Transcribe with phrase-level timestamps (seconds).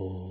[0.00, 0.29] Так,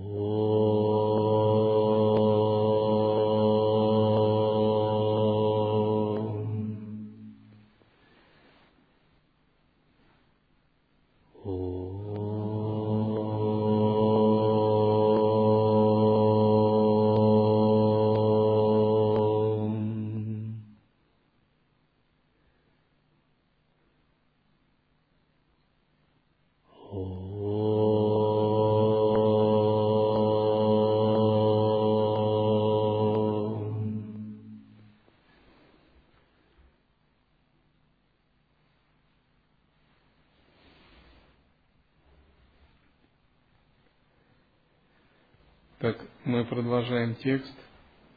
[46.80, 47.54] продолжаем текст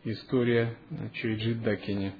[0.04, 0.76] «История
[1.14, 2.12] Чуиджит Дакини».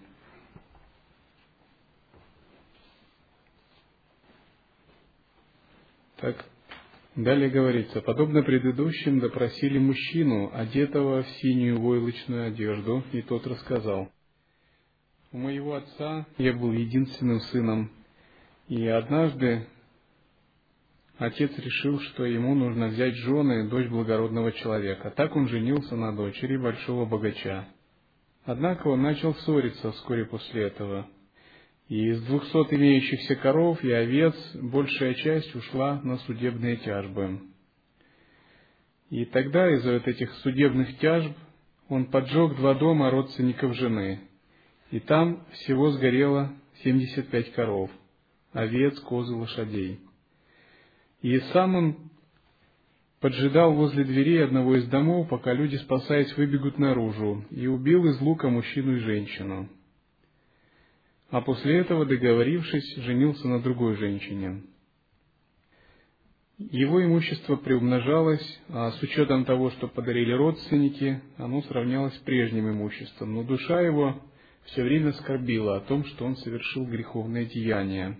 [6.16, 6.44] Так,
[7.14, 14.10] далее говорится, подобно предыдущим допросили мужчину, одетого в синюю войлочную одежду, и тот рассказал.
[15.30, 17.92] У моего отца я был единственным сыном,
[18.66, 19.68] и однажды
[21.26, 25.12] отец решил, что ему нужно взять жены дочь благородного человека.
[25.16, 27.66] Так он женился на дочери большого богача.
[28.44, 31.08] Однако он начал ссориться вскоре после этого–
[31.92, 37.40] и из двухсот имеющихся коров и овец большая часть ушла на судебные тяжбы.
[39.10, 41.36] И тогда из-за вот этих судебных тяжб
[41.90, 44.20] он поджег два дома родственников жены.
[44.90, 47.90] И там всего сгорело 75 коров,
[48.54, 50.00] овец, козы, лошадей.
[51.22, 51.96] И сам он
[53.20, 58.48] поджидал возле дверей одного из домов, пока люди, спасаясь, выбегут наружу, и убил из лука
[58.48, 59.68] мужчину и женщину
[61.32, 64.62] а после этого, договорившись, женился на другой женщине.
[66.58, 73.34] Его имущество приумножалось, а с учетом того, что подарили родственники, оно сравнялось с прежним имуществом,
[73.34, 74.20] но душа его
[74.66, 78.18] все время скорбила о том, что он совершил греховное деяние.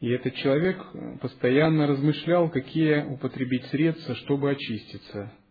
[0.00, 0.84] И этот человек
[1.20, 5.32] постоянно размышлял, какие употребить средства, чтобы очиститься–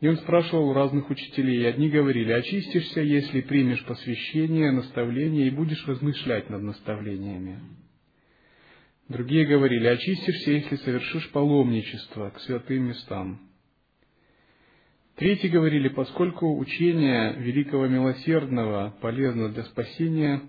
[0.00, 5.50] и он спрашивал у разных учителей, и одни говорили, очистишься, если примешь посвящение, наставление и
[5.50, 7.60] будешь размышлять над наставлениями.
[9.08, 13.40] Другие говорили, очистишься, если совершишь паломничество к святым местам.
[15.14, 20.42] Третьи говорили, поскольку учение великого милосердного полезно для спасения,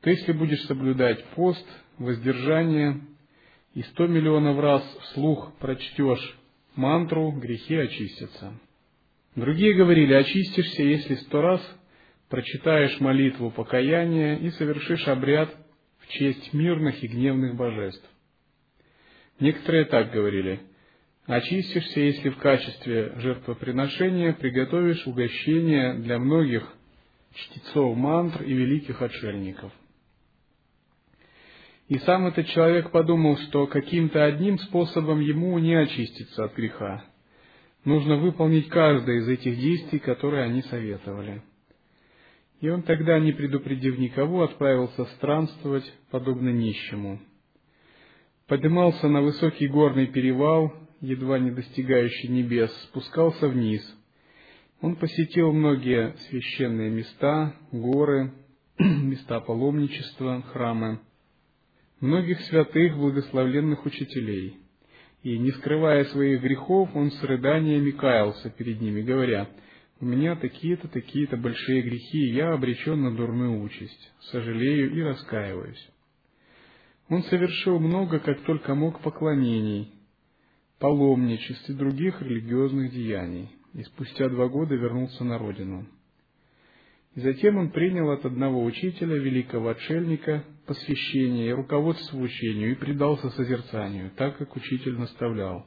[0.00, 1.64] то если будешь соблюдать пост,
[1.98, 3.00] воздержание
[3.74, 6.38] и сто миллионов раз вслух прочтешь
[6.74, 8.54] мантру, грехи очистятся.
[9.34, 11.78] Другие говорили, очистишься, если сто раз
[12.28, 15.54] прочитаешь молитву покаяния и совершишь обряд
[15.98, 18.08] в честь мирных и гневных божеств.
[19.38, 20.60] Некоторые так говорили,
[21.26, 26.66] очистишься, если в качестве жертвоприношения приготовишь угощение для многих
[27.34, 29.72] чтецов мантр и великих отшельников–
[31.88, 37.04] и сам этот человек подумал, что каким-то одним способом ему не очиститься от греха.
[37.84, 41.42] Нужно выполнить каждое из этих действий, которые они советовали.
[42.60, 47.20] И он тогда, не предупредив никого, отправился странствовать, подобно нищему.
[48.48, 53.82] Поднимался на высокий горный перевал, едва не достигающий небес, спускался вниз.
[54.80, 58.32] Он посетил многие священные места, горы,
[58.78, 60.98] места паломничества, храмы–
[62.00, 64.58] многих святых благословленных учителей.
[65.22, 69.48] И, не скрывая своих грехов, он с рыданиями каялся перед ними, говоря,
[69.98, 75.90] «У меня такие-то, такие-то большие грехи, я обречен на дурную участь, сожалею и раскаиваюсь».
[77.08, 79.92] Он совершил много, как только мог, поклонений,
[80.78, 85.86] паломничеств и других религиозных деяний, и спустя два года вернулся на родину.
[87.16, 93.30] И затем он принял от одного учителя, великого отшельника, посвящение и руководство учению и предался
[93.30, 95.66] созерцанию, так как учитель наставлял.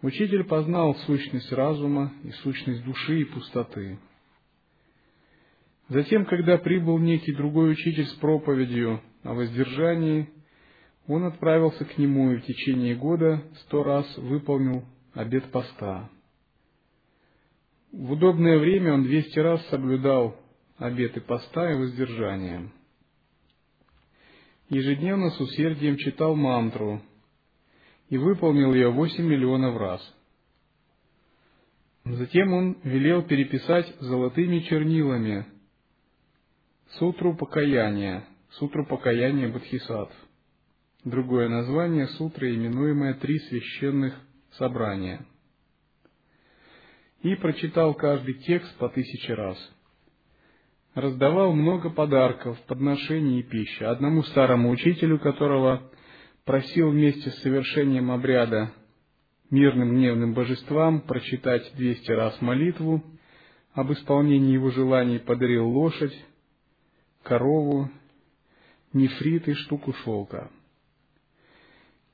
[0.00, 3.98] Учитель познал сущность разума и сущность души и пустоты.
[5.90, 10.30] Затем, когда прибыл некий другой учитель с проповедью о воздержании,
[11.08, 14.82] он отправился к нему и в течение года сто раз выполнил
[15.12, 16.08] обет поста.
[17.92, 20.36] В удобное время он двести раз соблюдал
[20.78, 22.70] обеты поста и воздержания.
[24.68, 27.02] Ежедневно с усердием читал мантру
[28.08, 30.14] и выполнил ее восемь миллионов раз.
[32.04, 35.46] Затем он велел переписать золотыми чернилами
[36.98, 40.14] сутру покаяния, сутру покаяния Бодхисаттв.
[41.04, 44.14] Другое название сутры, именуемое «Три священных
[44.52, 45.24] собрания.
[47.22, 49.58] И прочитал каждый текст по тысяче раз.
[50.94, 53.82] Раздавал много подарков, подношений и пищи.
[53.82, 55.90] Одному старому учителю, которого
[56.44, 58.72] просил вместе с совершением обряда
[59.50, 63.04] мирным гневным божествам прочитать двести раз молитву,
[63.72, 66.16] об исполнении его желаний подарил лошадь,
[67.22, 67.90] корову,
[68.92, 70.50] нефрит и штуку шелка.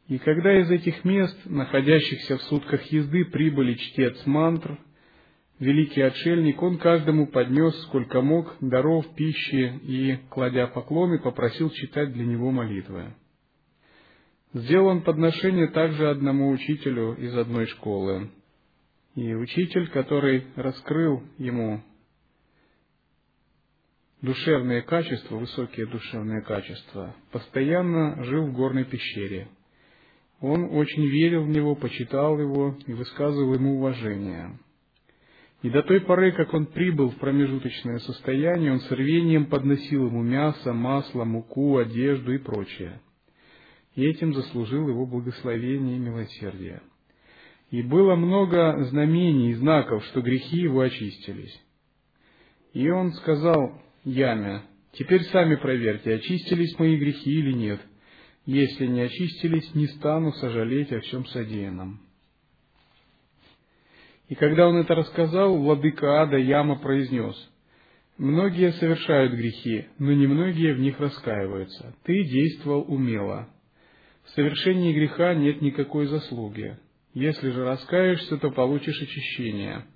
[0.08, 4.78] И когда из этих мест, находящихся в сутках езды, прибыли чтец мантр,
[5.58, 12.24] великий отшельник, он каждому поднес, сколько мог, даров, пищи и, кладя поклоны, попросил читать для
[12.24, 13.14] него молитвы.
[14.52, 18.30] Сделал он подношение также одному учителю из одной школы.
[19.14, 21.82] И учитель, который раскрыл ему
[24.20, 29.48] душевные качества, высокие душевные качества, постоянно жил в горной пещере.
[30.40, 34.58] Он очень верил в него, почитал его и высказывал ему уважение.
[35.66, 40.22] И до той поры, как он прибыл в промежуточное состояние, он с рвением подносил ему
[40.22, 43.00] мясо, масло, муку, одежду и прочее.
[43.96, 46.82] И этим заслужил его благословение и милосердие.
[47.72, 51.60] И было много знамений и знаков, что грехи его очистились.
[52.72, 57.80] И он сказал яме, «Теперь сами проверьте, очистились мои грехи или нет.
[58.44, 62.05] Если не очистились, не стану сожалеть о всем содеянном».
[64.28, 67.37] И когда он это рассказал, владыка ада Яма произнес,
[68.19, 71.94] «Многие совершают грехи, но немногие в них раскаиваются.
[72.05, 73.49] Ты действовал умело.
[74.25, 76.76] В совершении греха нет никакой заслуги.
[77.14, 79.87] Если же раскаешься, то получишь очищение.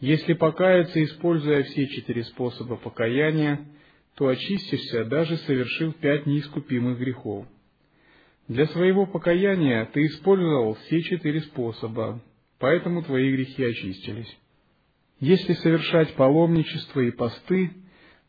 [0.00, 3.60] Если покаяться, используя все четыре способа покаяния,
[4.16, 7.46] то очистишься, даже совершив пять неискупимых грехов.
[8.48, 12.20] Для своего покаяния ты использовал все четыре способа,
[12.60, 14.38] поэтому твои грехи очистились.
[15.18, 17.72] Если совершать паломничество и посты,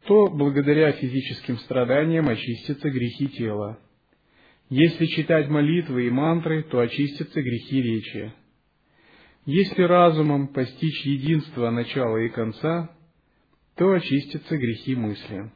[0.08, 3.80] то благодаря физическим страданиям очистятся грехи тела.
[4.70, 8.34] Если читать молитвы и мантры, то очистятся грехи речи.
[9.46, 12.90] Если разумом постичь единство начала и конца,
[13.76, 15.52] то очистятся грехи мысли.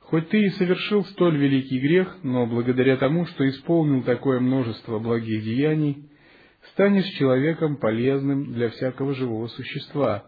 [0.00, 5.42] Хоть ты и совершил столь великий грех, но благодаря тому, что исполнил такое множество благих
[5.44, 6.09] деяний,
[6.72, 10.24] станешь человеком полезным для всякого живого существа,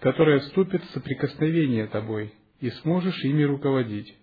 [0.00, 4.16] которое вступит в соприкосновение тобой, и сможешь ими руководить.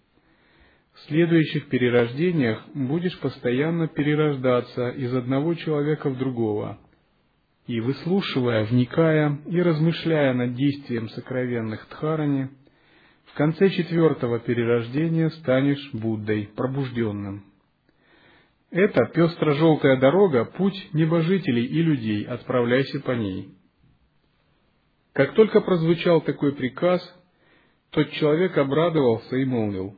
[0.94, 6.80] В следующих перерождениях будешь постоянно перерождаться из одного человека в другого,
[7.68, 12.50] и, выслушивая, вникая и размышляя над действием сокровенных Дхарани,
[13.26, 17.44] в конце четвертого перерождения станешь Буддой, пробужденным.
[18.72, 23.56] Это пестро-желтая дорога, путь небожителей и людей, отправляйся по ней.
[25.14, 27.02] Как только прозвучал такой приказ,
[27.92, 29.96] тот человек обрадовался и молвил,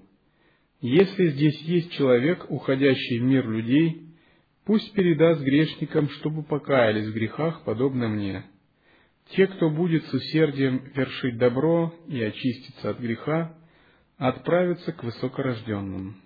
[0.80, 4.14] если здесь есть человек, уходящий в мир людей,
[4.66, 8.44] пусть передаст грешникам, чтобы покаялись в грехах, подобно мне.
[9.32, 13.58] Те, кто будет с усердием вершить добро и очиститься от греха,
[14.18, 16.22] отправятся к высокорожденным.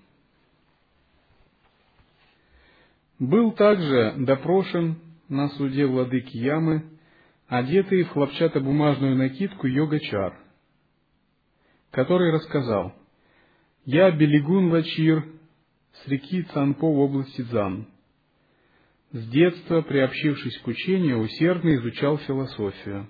[3.21, 4.95] Был также допрошен
[5.29, 6.89] на суде владыки Ямы,
[7.47, 10.33] одетый в хлопчатобумажную накидку йогачар,
[11.91, 12.95] который рассказал—
[13.85, 15.23] я Белигун Лачир
[15.93, 17.85] с реки Цанпо в области Дзан.
[19.11, 23.07] С детства, приобщившись к учению, усердно изучал философию.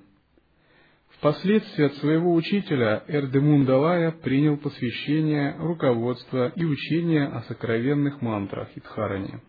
[1.19, 8.81] Впоследствии от своего учителя Эрдемун Далая принял посвящение, руководство и учение о сокровенных мантрах и
[8.81, 9.41] дхаране.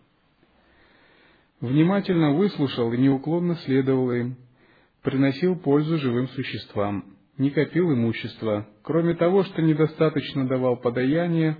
[1.63, 4.35] Внимательно выслушал и неуклонно следовал им,
[5.01, 7.05] приносил пользу живым существам,
[7.37, 8.67] не копил имущества.
[8.81, 11.55] Кроме того, что недостаточно давал подаяние,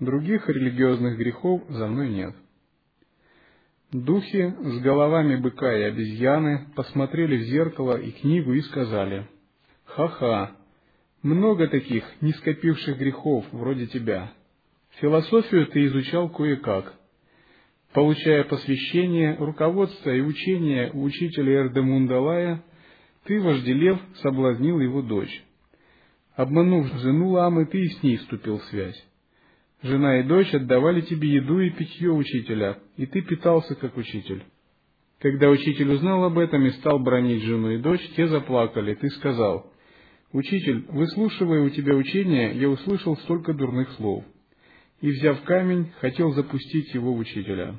[0.00, 2.34] других религиозных грехов за мной нет.
[3.92, 9.28] Духи с головами быка и обезьяны посмотрели в зеркало и книгу и сказали,
[9.84, 10.52] «Ха-ха,
[11.22, 14.32] много таких, не скопивших грехов, вроде тебя.
[15.02, 16.94] Философию ты изучал кое-как.
[17.94, 22.62] Получая посвящение, руководство и учение у учителя Эрдемундалая–
[23.24, 25.42] ты, вожделев, соблазнил его дочь.
[26.36, 29.02] Обманув жену Ламы, ты и с ней вступил в связь.
[29.82, 34.42] Жена и дочь отдавали тебе еду и питье учителя, и ты питался как учитель.
[35.20, 38.94] Когда учитель узнал об этом и стал бронить жену и дочь, те заплакали.
[38.94, 39.72] Ты сказал,
[40.32, 44.24] «Учитель, выслушивая у тебя учение, я услышал столько дурных слов».
[45.04, 47.74] И, взяв камень, хотел запустить его в учителя.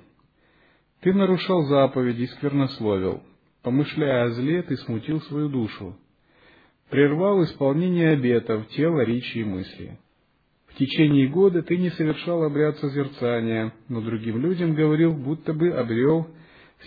[1.02, 3.24] Ты нарушал заповеди и сквернословил.
[3.64, 5.98] Помышляя о зле, ты смутил свою душу.
[6.92, 9.98] Прервал исполнение обетов, тела, речи и мысли.
[10.68, 16.28] В течение года ты не совершал обряд созерцания, но другим людям говорил, будто бы обрел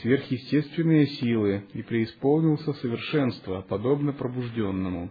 [0.02, 5.10] сверхъестественные силы и преисполнился совершенства, подобно пробужденному.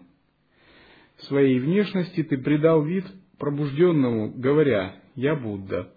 [1.27, 3.03] Своей внешности ты придал вид
[3.37, 5.91] пробужденному, говоря «Я Будда».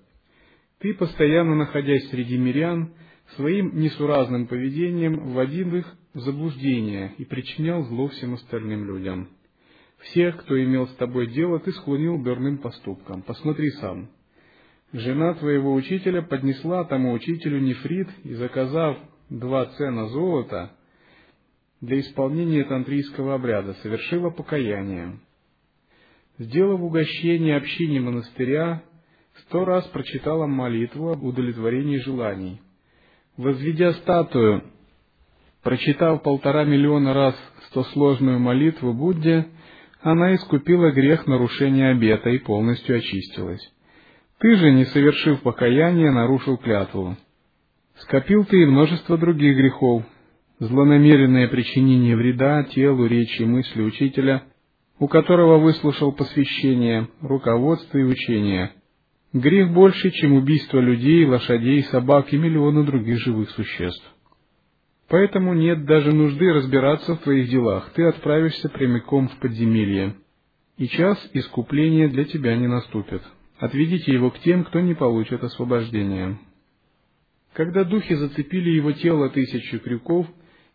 [0.78, 2.94] Ты, постоянно находясь среди мирян,
[3.36, 9.28] своим несуразным поведением вводил их в заблуждение и причинял зло всем остальным людям.
[9.98, 13.20] Всех, кто имел с тобой дело, ты склонил дурным поступкам.
[13.20, 14.08] Посмотри сам.
[14.94, 18.96] Жена твоего учителя поднесла тому учителю нефрит и, заказав
[19.28, 20.72] два цена золота
[21.82, 25.20] для исполнения тантрийского обряда, совершила покаяние.
[26.38, 28.82] Сделав угощение общине монастыря,
[29.42, 32.60] сто раз прочитала молитву об удовлетворении желаний.
[33.36, 34.64] Возведя статую,
[35.62, 37.34] прочитав полтора миллиона раз
[37.68, 39.46] стосложную молитву Будде,
[40.02, 43.60] она искупила грех нарушения обета и полностью очистилась.
[44.38, 47.16] Ты же, не совершив покаяния, нарушил клятву.
[47.96, 50.02] Скопил ты и множество других грехов,
[50.58, 54.44] злонамеренное причинение вреда телу, речи и мысли учителя,
[54.98, 58.72] у которого выслушал посвящение, руководство и учение.
[59.32, 64.04] Грех больше, чем убийство людей, лошадей, собак и миллиона других живых существ.
[65.08, 70.16] Поэтому нет даже нужды разбираться в твоих делах, ты отправишься прямиком в подземелье,
[70.78, 73.22] и час искупления для тебя не наступит.
[73.58, 76.38] Отведите его к тем, кто не получит освобождения.
[77.52, 80.26] Когда духи зацепили его тело тысячу крюков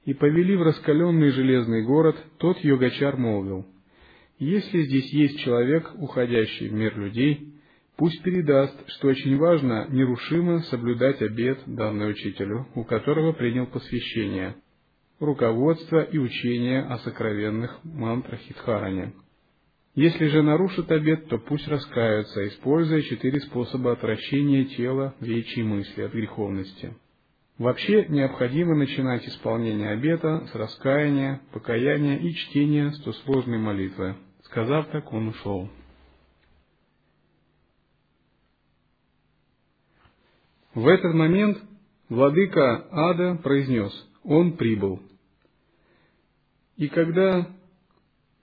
[0.06, 3.66] и повели в раскаленный железный город, тот йогачар молвил,
[4.38, 7.55] «Если здесь есть человек, уходящий в мир людей,
[7.98, 14.56] пусть передаст, что очень важно нерушимо соблюдать обет, данный учителю, у которого принял посвящение,
[15.20, 19.14] руководство и учение о сокровенных мантрах Хитхаране.
[19.96, 26.02] Если же нарушат обет, то пусть раскаются, используя четыре способа отвращения тела, речи и мысли
[26.02, 26.94] от греховности.
[27.58, 34.16] Вообще необходимо начинать исполнение обета с раскаяния, покаяния и чтения стосложной молитвы.
[34.44, 35.70] Сказав так, он ушел.
[40.76, 41.58] В этот момент
[42.10, 43.94] владыка ада произнес,
[44.26, 45.02] он прибыл.
[46.76, 47.48] И когда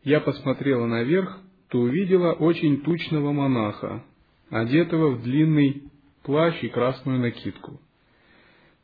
[0.03, 4.03] я посмотрела наверх, то увидела очень тучного монаха,
[4.49, 5.83] одетого в длинный
[6.23, 7.79] плащ и красную накидку.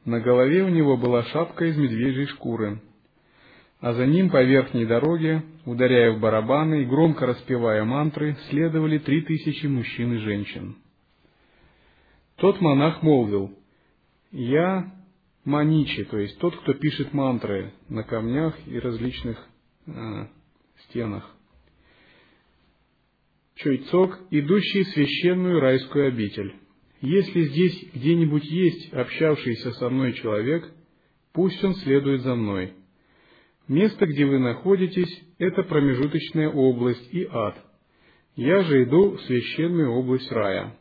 [0.04, 2.82] На голове у него была шапка из медвежьей шкуры,
[3.80, 9.22] а за ним по верхней дороге, ударяя в барабаны и громко распевая мантры, следовали три
[9.22, 10.76] тысячи мужчин и женщин.
[12.38, 13.52] Тот монах молвил,
[14.30, 14.94] «Я
[15.44, 19.44] маничи, то есть тот, кто пишет мантры на камнях и различных
[19.86, 20.26] э,
[20.84, 21.34] стенах.
[23.56, 26.54] Чойцок, идущий в священную райскую обитель.
[27.00, 30.70] Если здесь где-нибудь есть общавшийся со мной человек,
[31.32, 32.74] пусть он следует за мной.
[33.66, 37.56] Место, где вы находитесь, это промежуточная область и ад.
[38.36, 40.78] Я же иду в священную область рая.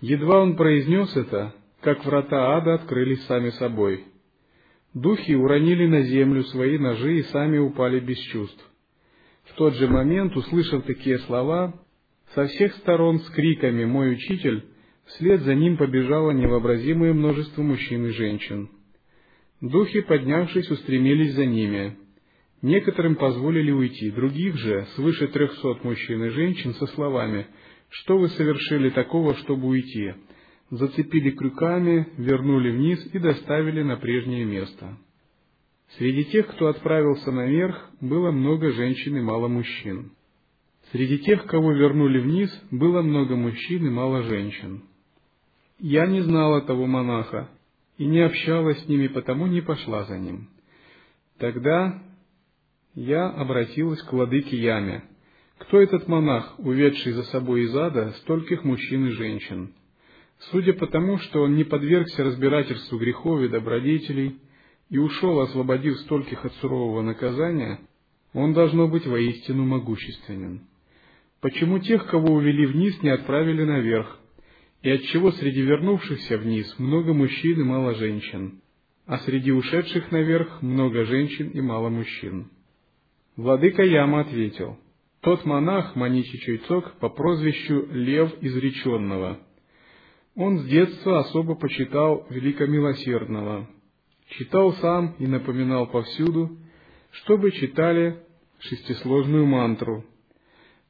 [0.00, 4.04] Едва он произнес это, как врата ада открылись сами собой.
[4.92, 8.62] Духи уронили на землю свои ножи и сами упали без чувств.
[9.44, 11.74] В тот же момент, услышав такие слова,
[12.34, 14.64] со всех сторон с криками «Мой учитель!»
[15.06, 18.68] вслед за ним побежало невообразимое множество мужчин и женщин.
[19.60, 21.96] Духи, поднявшись, устремились за ними.
[22.60, 27.46] Некоторым позволили уйти, других же, свыше трехсот мужчин и женщин, со словами
[28.00, 30.14] «Что вы совершили такого, чтобы уйти?»
[30.68, 34.98] зацепили крюками, вернули вниз и доставили на прежнее место.
[35.96, 40.10] Среди тех, кто отправился наверх, было много женщин и мало мужчин.
[40.90, 44.82] Среди тех, кого вернули вниз, было много мужчин и мало женщин.
[45.78, 47.48] Я не знала того монаха
[47.96, 50.48] и не общалась с ними, потому не пошла за ним.
[51.38, 52.02] Тогда
[52.94, 55.04] я обратилась к владыке Яме.
[55.58, 59.72] Кто этот монах, уведший за собой из ада стольких мужчин и женщин?
[60.50, 64.38] Судя по тому, что он не подвергся разбирательству грехов и добродетелей,
[64.90, 67.80] и ушел, освободив стольких от сурового наказания,
[68.34, 70.66] он должно быть воистину могущественен.
[71.40, 74.18] Почему тех, кого увели вниз, не отправили наверх?
[74.82, 78.60] И отчего среди вернувшихся вниз много мужчин и мало женщин,
[79.06, 82.50] а среди ушедших наверх много женщин и мало мужчин?
[83.36, 84.78] Владыка Яма ответил,
[85.26, 89.40] тот монах Маничи Чуйцок по прозвищу Лев Изреченного.
[90.36, 93.68] Он с детства особо почитал великомилосердного,
[94.28, 96.56] читал сам и напоминал повсюду,
[97.10, 98.20] чтобы читали
[98.60, 100.04] шестисложную мантру.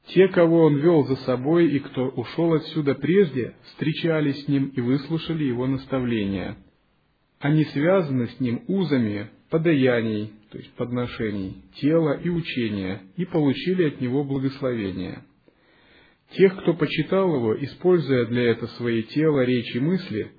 [0.09, 4.83] Те, кого он вел за собой и кто ушел отсюда прежде, встречались с ним и
[4.83, 6.59] выслушали его наставления.
[7.41, 14.01] Они связаны с ним узами подаяний, то есть подношений, тела и учения, и получили от
[14.01, 15.25] него благословение.
[16.33, 20.33] Тех, кто почитал его, используя для этого свои тела, речи и мысли,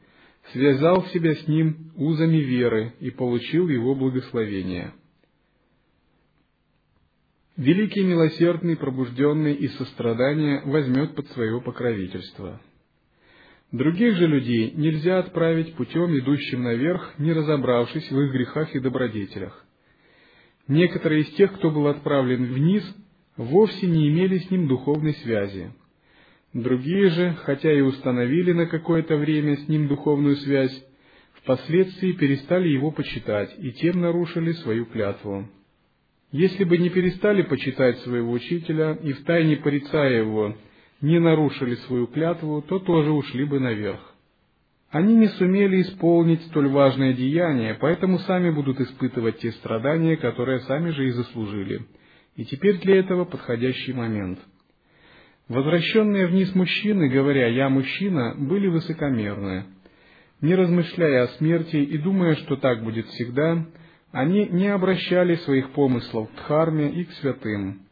[0.52, 4.94] связал себя с ним узами веры и получил его благословение.
[7.58, 12.62] Великий милосердный, пробужденный из сострадания возьмет под свое покровительство.
[13.72, 19.67] Других же людей нельзя отправить путем, идущим наверх, не разобравшись в их грехах и добродетелях.
[20.68, 22.84] Некоторые из тех, кто был отправлен вниз,
[23.38, 25.72] вовсе не имели с ним духовной связи.
[26.54, 30.86] Другие же, хотя и установили на какое-то время с ним духовную связь,
[31.34, 35.48] впоследствии перестали его почитать и тем нарушили свою клятву.
[36.32, 40.58] Если бы не перестали почитать своего учителя и втайне порицая его,
[41.00, 44.17] не нарушили свою клятву, то тоже ушли бы наверх.
[44.90, 50.92] Они не сумели исполнить столь важное деяние, поэтому сами будут испытывать те страдания, которые сами
[50.92, 51.86] же и заслужили.
[52.36, 54.40] И теперь для этого подходящий момент.
[55.50, 59.66] Возвращенные вниз мужчины, говоря «я мужчина», были высокомерны.
[60.42, 63.66] Не размышляя о смерти и думая, что так будет всегда,
[64.12, 67.88] они не обращали своих помыслов к Дхарме и к святым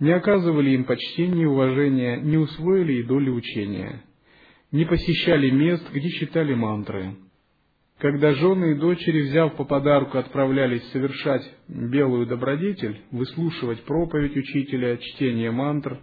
[0.00, 4.02] не оказывали им почтения и уважения, не усвоили и доли учения,
[4.70, 7.16] не посещали мест, где читали мантры.
[7.98, 15.50] Когда жены и дочери, взяв по подарку, отправлялись совершать белую добродетель, выслушивать проповедь учителя, чтение
[15.50, 15.98] мантр,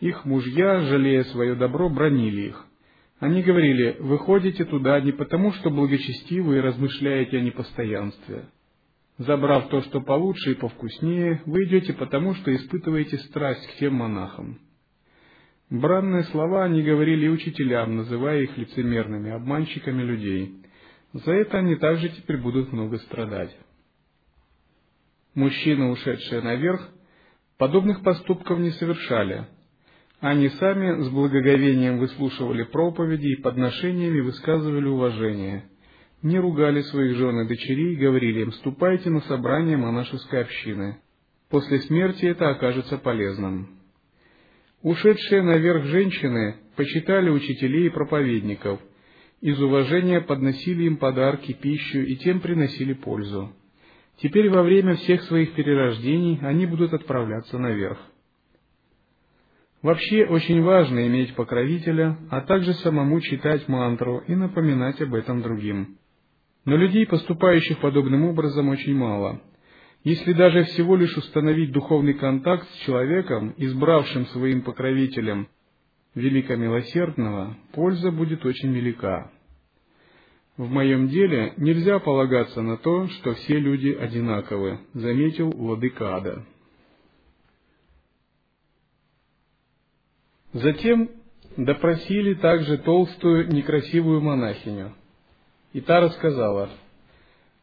[0.00, 2.66] их мужья, жалея свое добро, бронили их.
[3.20, 8.46] Они говорили, вы ходите туда не потому, что благочестивы и размышляете о непостоянстве,
[9.18, 14.58] Забрав то, что получше и повкуснее, вы идете потому, что испытываете страсть к тем монахам.
[15.72, 20.62] Бранные слова они говорили учителям, называя их лицемерными, обманщиками людей.
[21.14, 23.56] За это они также теперь будут много страдать.
[25.34, 26.86] Мужчины, ушедшие наверх,
[27.56, 29.46] подобных поступков не совершали.
[30.20, 35.64] Они сами с благоговением выслушивали проповеди и подношениями высказывали уважение–
[36.22, 40.98] не ругали своих жен и дочерей говорили им, ступайте на собрание монашеской общины.
[41.50, 43.81] После смерти это окажется полезным.
[44.82, 48.80] Ушедшие наверх женщины почитали учителей и проповедников,
[49.40, 53.52] из уважения подносили им подарки, пищу и тем приносили пользу.
[54.18, 57.98] Теперь во время всех своих перерождений они будут отправляться наверх.
[59.82, 65.98] Вообще очень важно иметь покровителя, а также самому читать мантру и напоминать об этом другим.
[66.64, 69.42] Но людей, поступающих подобным образом, очень мало.
[70.04, 75.48] Если даже всего лишь установить духовный контакт с человеком, избравшим своим покровителем
[76.14, 79.30] великомилосердного, польза будет очень велика.
[80.56, 86.44] В моем деле нельзя полагаться на то, что все люди одинаковы, заметил владыка Ада.
[90.52, 91.10] Затем
[91.56, 94.94] допросили также толстую некрасивую монахиню–
[95.72, 96.70] и та рассказала,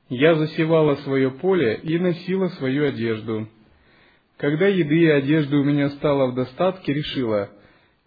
[0.10, 3.48] «Я засевала свое поле и носила свою одежду.
[4.38, 7.50] Когда еды и одежды у меня стало в достатке, решила,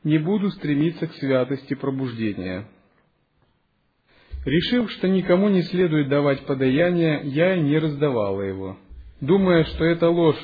[0.03, 2.67] не буду стремиться к святости пробуждения.
[4.45, 8.77] Решив, что никому не следует давать подаяние, я и не раздавала его,
[9.21, 10.43] думая, что это ложь,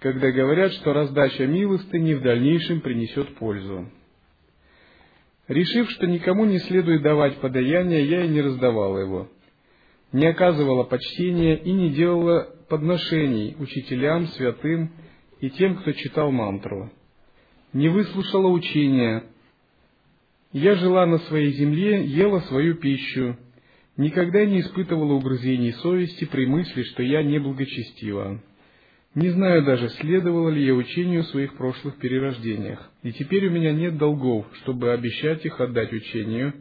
[0.00, 3.88] когда говорят, что раздача милостыни в дальнейшем принесет пользу.
[5.48, 9.30] Решив, что никому не следует давать подаяние, я и не раздавала его,
[10.14, 14.92] не оказывала почтения и не делала подношений учителям, святым
[15.40, 16.92] и тем, кто читал мантру.
[17.72, 19.24] Не выслушала учения.
[20.52, 23.36] Я жила на своей земле, ела свою пищу,
[23.96, 28.40] никогда не испытывала угрызений совести при мысли, что я неблагочестива.
[29.16, 33.98] Не знаю даже, следовало ли я учению своих прошлых перерождениях, и теперь у меня нет
[33.98, 36.54] долгов, чтобы обещать их отдать учению,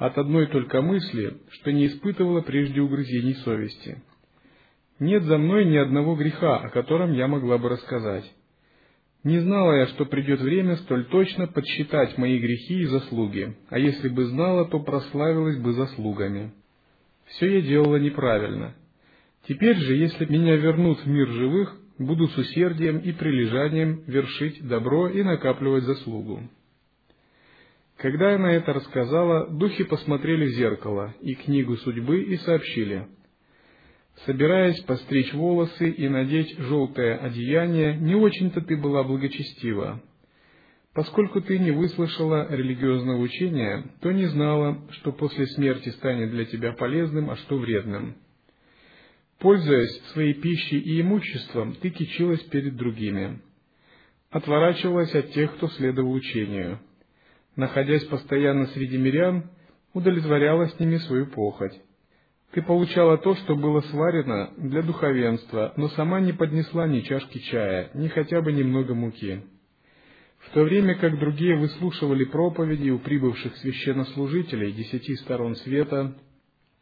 [0.00, 4.02] от одной только мысли, что не испытывала прежде угрызений совести.
[4.98, 8.24] Нет за мной ни одного греха, о котором я могла бы рассказать.
[9.24, 14.08] Не знала я, что придет время столь точно подсчитать мои грехи и заслуги, а если
[14.08, 16.54] бы знала, то прославилась бы заслугами.
[17.26, 18.74] Все я делала неправильно,
[19.48, 25.08] Теперь же, если меня вернут в мир живых, буду с усердием и прилежанием вершить добро
[25.08, 26.42] и накапливать заслугу.
[28.00, 33.06] Когда она это рассказала, духи посмотрели в зеркало и книгу судьбы и сообщили.
[34.24, 40.02] Собираясь постричь волосы и надеть желтое одеяние, не очень-то ты была благочестива.
[40.94, 46.72] Поскольку ты не выслушала религиозного учения, то не знала, что после смерти станет для тебя
[46.72, 48.16] полезным, а что вредным.
[49.40, 53.42] Пользуясь своей пищей и имуществом, ты кичилась перед другими.
[54.30, 56.80] Отворачивалась от тех, кто следовал учению.
[57.56, 59.50] Находясь постоянно среди мирян,
[59.92, 61.78] удовлетворяла с ними свою похоть.
[62.52, 67.90] Ты получала то, что было сварено для духовенства, но сама не поднесла ни чашки чая,
[67.94, 69.42] ни хотя бы немного муки.
[70.40, 76.16] В то время как другие выслушивали проповеди у прибывших священнослужителей десяти сторон света,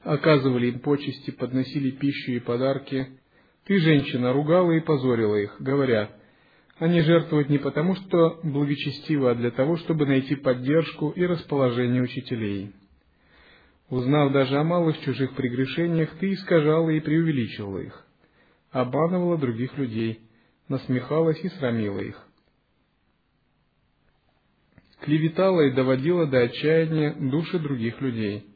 [0.03, 3.19] оказывали им почести, подносили пищу и подарки,
[3.67, 6.11] ты, женщина, ругала и позорила их, говоря,
[6.79, 12.73] они жертвуют не потому, что благочестиво, а для того, чтобы найти поддержку и расположение учителей.
[13.89, 18.07] Узнав даже о малых чужих прегрешениях, ты искажала и преувеличивала их,
[18.71, 20.21] обманывала других людей,
[20.69, 22.23] насмехалась и срамила их.
[25.01, 28.45] Клеветала и доводила до отчаяния души других людей–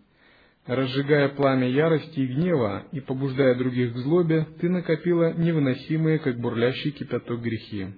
[0.67, 6.93] Разжигая пламя ярости и гнева и побуждая других к злобе, ты накопила невыносимые, как бурлящий
[6.93, 7.89] кипяток, грехи.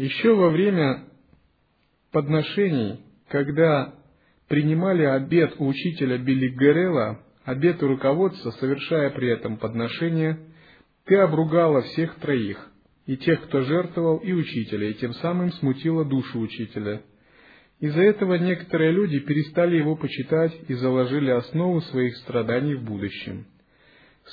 [0.00, 1.04] Еще во время
[2.10, 3.96] подношений, когда
[4.48, 10.40] принимали обед у учителя Билли Герела, обед у руководства, совершая при этом подношение,
[11.04, 12.70] ты обругала всех троих,
[13.04, 17.02] и тех, кто жертвовал, и учителя, и тем самым смутила душу учителя,
[17.78, 23.44] из-за этого некоторые люди перестали его почитать и заложили основу своих страданий в будущем.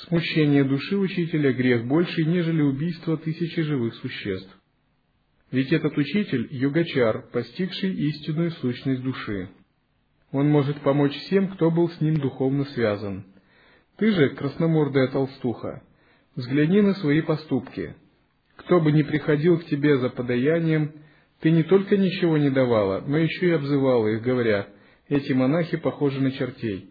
[0.06, 4.57] Смущение души учителя– грех больше, нежели убийство тысячи живых существ.
[5.50, 9.48] Ведь этот учитель– йогачар, постигший истинную сущность души.
[10.30, 13.24] Он может помочь всем, кто был с ним духовно связан.
[13.96, 15.82] Ты же, красномордая толстуха,
[16.36, 17.94] взгляни на свои поступки.
[18.56, 20.92] Кто бы ни приходил к тебе за подаянием–
[21.40, 24.68] ты не только ничего не давала, но еще и обзывала их, говоря,
[25.08, 26.90] эти монахи похожи на чертей.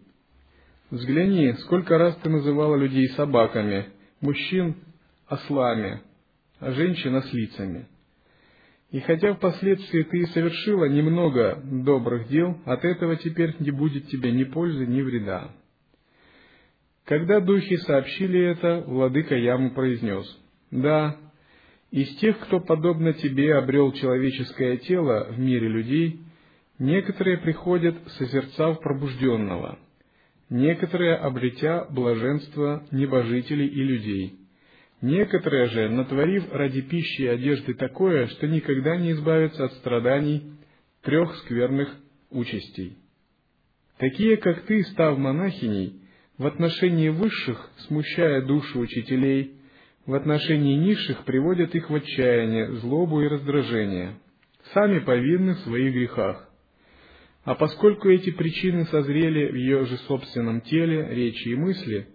[0.90, 3.86] Взгляни, сколько раз ты называла людей собаками,
[4.20, 4.76] мужчин–
[5.28, 6.00] ослами,
[6.60, 7.86] а женщин– ослицами.
[8.90, 14.32] И хотя впоследствии ты и совершила немного добрых дел, от этого теперь не будет тебе
[14.32, 15.50] ни пользы, ни вреда.
[17.04, 20.26] Когда духи сообщили это, владыка Яму произнес,
[20.70, 21.16] «Да,
[21.90, 26.20] из тех, кто, подобно тебе, обрел человеческое тело в мире людей,
[26.78, 29.78] некоторые приходят, созерцав пробужденного,
[30.50, 34.38] некоторые, обретя блаженство небожителей и людей,
[35.00, 40.52] некоторые же, натворив ради пищи и одежды такое, что никогда не избавятся от страданий
[41.02, 41.94] трех скверных
[42.30, 42.96] участей.
[43.98, 46.00] Такие, как ты, став монахиней,
[46.36, 49.54] в отношении высших, смущая души учителей,
[50.06, 54.14] в отношении низших приводят их в отчаяние, злобу и раздражение,
[54.72, 56.48] сами повинны в своих грехах.
[57.44, 62.08] А поскольку эти причины созрели в ее же собственном теле, речи и мысли,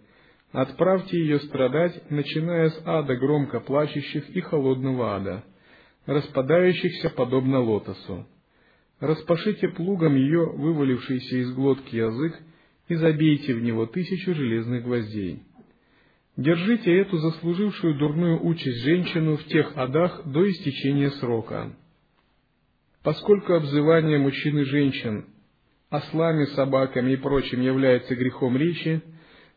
[0.54, 5.44] отправьте ее страдать, начиная с ада громко плачущих и холодного ада,
[6.06, 8.26] распадающихся подобно лотосу.
[9.00, 12.40] Распашите плугом ее вывалившийся из глотки язык
[12.88, 15.42] и забейте в него тысячу железных гвоздей.
[16.38, 21.76] Держите эту заслужившую дурную участь женщину в тех адах до истечения срока.
[23.04, 25.26] Поскольку обзывание мужчин и женщин
[25.90, 29.02] ослами, собаками и прочим является грехом речи,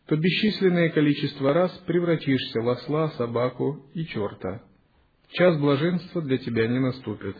[0.06, 4.62] то бесчисленное количество раз превратишься в осла, собаку и черта.
[5.32, 7.36] Час блаженства для тебя не наступит.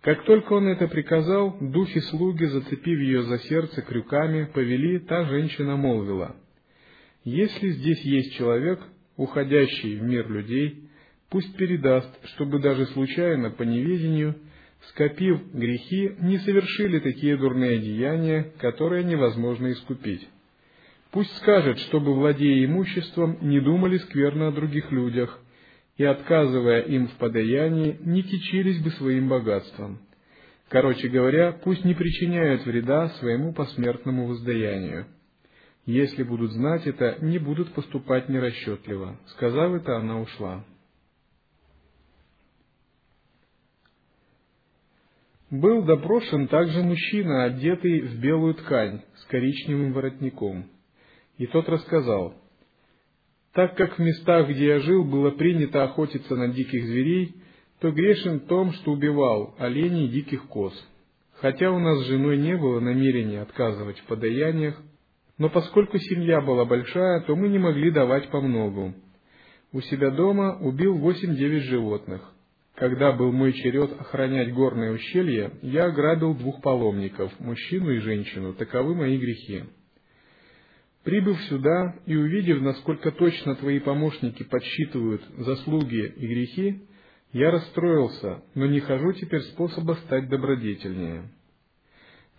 [0.00, 6.36] Как только он это приказал, духи-слуги, зацепив ее за сердце крюками, повели, та женщина молвила—
[7.24, 8.80] если здесь есть человек,
[9.16, 10.90] уходящий в мир людей,
[11.30, 14.36] пусть передаст, чтобы даже случайно по неведению,
[14.90, 20.28] скопив грехи, не совершили такие дурные деяния, которые невозможно искупить.
[21.14, 25.38] Пусть скажет, чтобы, владея имуществом, не думали скверно о других людях,
[25.96, 30.00] и, отказывая им в подаянии, не кичились бы своим богатством.
[30.68, 35.06] Короче говоря, пусть не причиняют вреда своему посмертному воздаянию.
[35.86, 39.16] Если будут знать это, не будут поступать нерасчетливо.
[39.36, 40.64] Сказав это, она ушла.
[45.48, 50.73] Был допрошен также мужчина, одетый в белую ткань с коричневым воротником.
[51.38, 52.34] И тот рассказал,
[53.52, 57.36] «Так как в местах, где я жил, было принято охотиться на диких зверей,
[57.80, 60.72] то грешен в том, что убивал оленей и диких коз.
[61.34, 64.80] Хотя у нас с женой не было намерения отказывать в подаяниях,
[65.36, 68.94] но поскольку семья была большая, то мы не могли давать по многу.
[69.72, 72.32] У себя дома убил восемь-девять животных.
[72.76, 78.94] Когда был мой черед охранять горное ущелье, я ограбил двух паломников, мужчину и женщину, таковы
[78.94, 79.64] мои грехи.
[81.04, 86.82] Прибыв сюда и увидев, насколько точно твои помощники подсчитывают заслуги и грехи,
[87.32, 91.24] я расстроился, но не хожу теперь способа стать добродетельнее.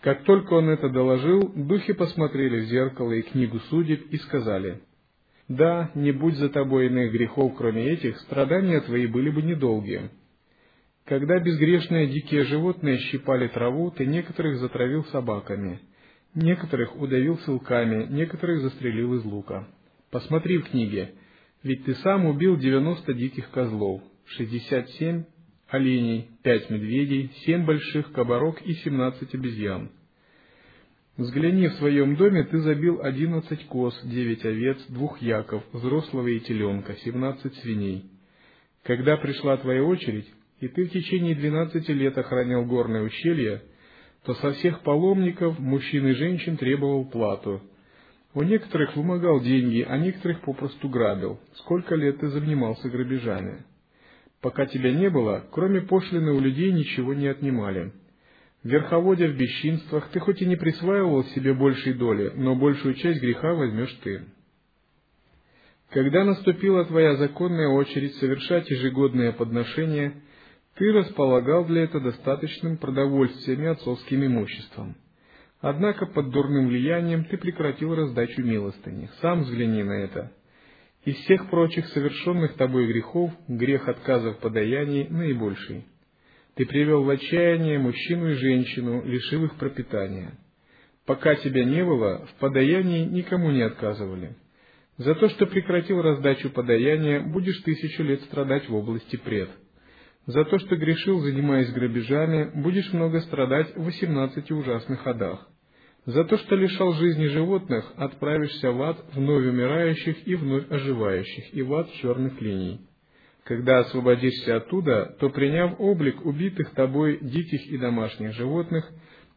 [0.01, 4.81] Как только он это доложил, духи посмотрели в зеркало и книгу судеб и сказали,
[5.47, 10.09] «Да, не будь за тобой иных грехов, кроме этих, страдания твои были бы недолгие.
[11.05, 15.81] Когда безгрешные дикие животные щипали траву, ты некоторых затравил собаками,
[16.35, 19.67] некоторых удавил силками, некоторых застрелил из лука.
[20.11, 21.13] Посмотри в книге,
[21.63, 25.23] ведь ты сам убил девяносто диких козлов, шестьдесят семь
[25.67, 29.89] оленей, пять медведей, семь больших кабарок и семнадцать обезьян.
[31.17, 36.95] Взгляни, в своем доме ты забил одиннадцать коз, девять овец, двух яков, взрослого и теленка,
[36.97, 38.11] семнадцать свиней.
[38.83, 40.27] Когда пришла твоя очередь,
[40.59, 43.63] и ты в течение двенадцати лет охранял горное ущелье,
[44.25, 47.61] то со всех паломников, мужчин и женщин требовал плату.
[48.33, 51.39] У некоторых вымогал деньги, а некоторых попросту грабил.
[51.53, 53.63] Сколько лет ты занимался грабежами?
[54.41, 57.93] Пока тебя не было, кроме пошлины у людей ничего не отнимали.
[58.63, 63.53] Верховодя в бесчинствах, ты хоть и не присваивал себе большей доли, но большую часть греха
[63.53, 64.23] возьмешь ты.
[65.91, 70.15] Когда наступила твоя законная очередь совершать ежегодное подношение,
[70.75, 74.95] ты располагал для этого достаточным продовольствием и отцовским имуществом.
[75.61, 79.09] Однако под дурным влиянием ты прекратил раздачу милостыни.
[79.21, 80.31] Сам взгляни на это.
[81.05, 85.85] Из всех прочих совершенных тобой грехов грех отказа в подаянии наибольший.
[86.55, 90.37] Ты привел в отчаяние мужчину и женщину, лишив их пропитания.
[91.05, 94.35] Пока тебя не было, в подаянии никому не отказывали.
[94.97, 99.49] За то, что прекратил раздачу подаяния, будешь тысячу лет страдать в области пред.
[100.25, 105.47] За то, что грешил, занимаясь грабежами, будешь много страдать в восемнадцати ужасных адах.
[106.05, 111.61] За то, что лишал жизни животных, отправишься в ад вновь умирающих и вновь оживающих, и
[111.61, 112.81] в ад черных линий.
[113.43, 118.91] Когда освободишься оттуда, то, приняв облик убитых тобой диких и домашних животных,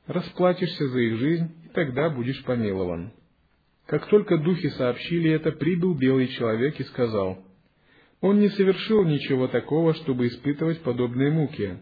[0.07, 3.13] расплатишься за их жизнь, и тогда будешь помилован.
[3.87, 7.45] Как только духи сообщили это, прибыл белый человек и сказал,
[8.21, 11.79] «Он не совершил ничего такого, чтобы испытывать подобные муки.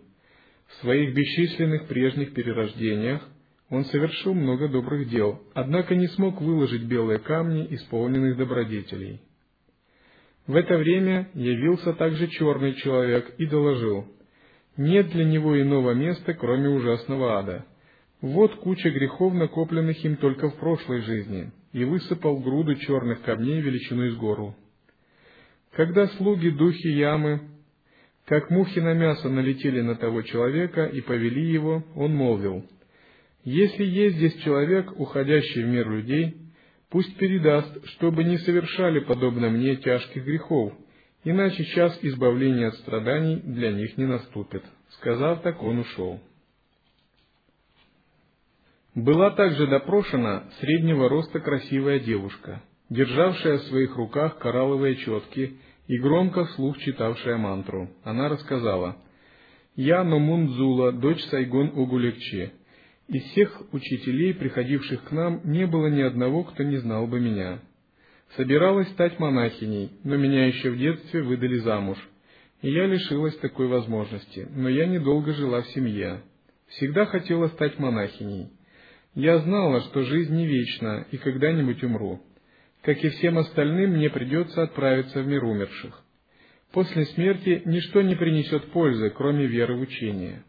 [0.68, 3.22] В своих бесчисленных прежних перерождениях
[3.70, 9.20] он совершил много добрых дел, однако не смог выложить белые камни, исполненных добродетелей.
[10.46, 14.06] В это время явился также черный человек и доложил,
[14.76, 17.64] нет для него иного места, кроме ужасного ада.
[18.20, 24.10] Вот куча грехов, накопленных им только в прошлой жизни, и высыпал груду черных камней величиной
[24.10, 24.54] с гору.
[25.76, 27.42] Когда слуги духи ямы,
[28.24, 32.64] как мухи на мясо, налетели на того человека и повели его, он молвил—
[33.46, 36.36] если есть здесь человек, уходящий в мир людей,
[36.90, 40.72] пусть передаст, чтобы не совершали подобно мне тяжких грехов,
[41.22, 44.64] иначе час избавления от страданий для них не наступит.
[44.98, 46.20] Сказав так, он ушел.
[48.96, 55.56] Была также допрошена среднего роста красивая девушка, державшая в своих руках коралловые четки
[55.88, 57.90] и громко вслух читавшая мантру.
[58.04, 58.96] Она рассказала,
[59.74, 62.52] «Я Номунзула, дочь Сайгон Угулекче,
[63.08, 67.60] из всех учителей, приходивших к нам, не было ни одного, кто не знал бы меня.
[68.36, 71.98] Собиралась стать монахиней, но меня еще в детстве выдали замуж,
[72.62, 76.22] и я лишилась такой возможности, но я недолго жила в семье.
[76.68, 78.48] Всегда хотела стать монахиней.
[79.14, 82.20] Я знала, что жизнь не вечна, и когда-нибудь умру.
[82.86, 86.04] Как и всем остальным, мне придется отправиться в мир умерших.
[86.70, 90.44] После смерти ничто не принесет пользы, кроме веры в учение.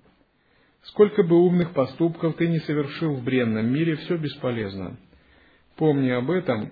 [0.83, 4.99] Сколько бы умных поступков ты не совершил в бренном мире, все бесполезно.
[5.77, 6.71] Помни об этом.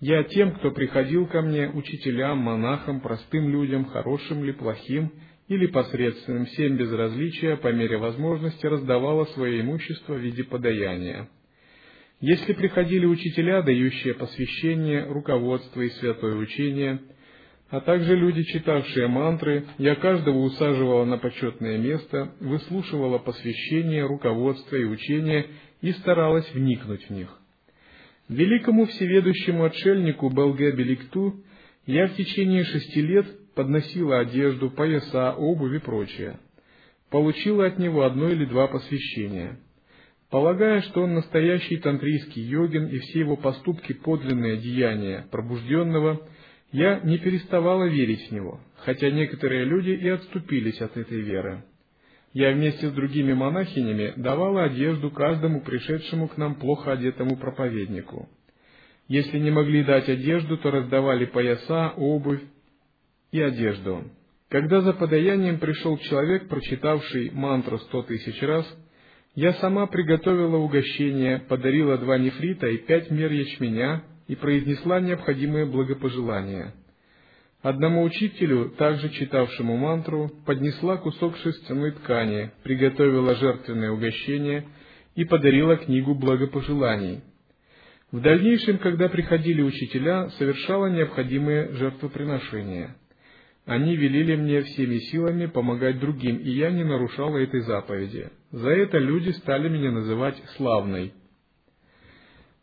[0.00, 5.10] Я тем, кто приходил ко мне, учителям, монахам, простым людям, хорошим ли, плохим
[5.46, 11.30] или посредственным, всем без различия, по мере возможности раздавала свое имущество в виде подаяния.
[12.20, 17.00] Если приходили учителя, дающие посвящение, руководство и святое учение–
[17.70, 24.84] а также люди, читавшие мантры, я каждого усаживала на почетное место, выслушивала посвящение, руководство и
[24.84, 25.48] учение
[25.82, 27.28] и старалась вникнуть в них.
[28.28, 31.42] Великому всеведущему отшельнику Балге Беликту
[31.86, 36.38] я в течение шести лет подносила одежду, пояса, обувь и прочее.
[37.10, 39.58] Получила от него одно или два посвящения.
[40.30, 46.20] Полагая, что он настоящий тантрийский йогин и все его поступки подлинное деяние пробужденного,
[46.70, 51.64] я не переставала верить в него, хотя некоторые люди и отступились от этой веры.
[52.34, 58.28] Я вместе с другими монахинями давала одежду каждому пришедшему к нам плохо одетому проповеднику.
[59.08, 62.42] Если не могли дать одежду, то раздавали пояса, обувь
[63.32, 64.04] и одежду.
[64.50, 68.66] Когда за подаянием пришел человек, прочитавший мантру сто тысяч раз,
[69.38, 76.74] я сама приготовила угощение, подарила два нефрита и пять мер ячменя и произнесла необходимые благопожелания.
[77.62, 84.64] Одному учителю, также читавшему мантру, поднесла кусок шерстяной ткани, приготовила жертвенное угощение
[85.14, 87.20] и подарила книгу благопожеланий.
[88.10, 92.96] В дальнейшем, когда приходили учителя, совершала необходимые жертвоприношения–
[93.68, 98.30] они велели мне всеми силами помогать другим, и я не нарушала этой заповеди.
[98.50, 101.12] За это люди стали меня называть славной.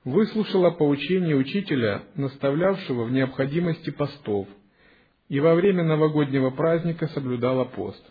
[0.03, 4.47] Выслушала поучение учителя, наставлявшего в необходимости постов,
[5.29, 8.03] и во время новогоднего праздника соблюдала пост.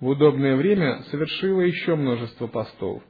[0.00, 3.00] В удобное время совершила еще множество постов.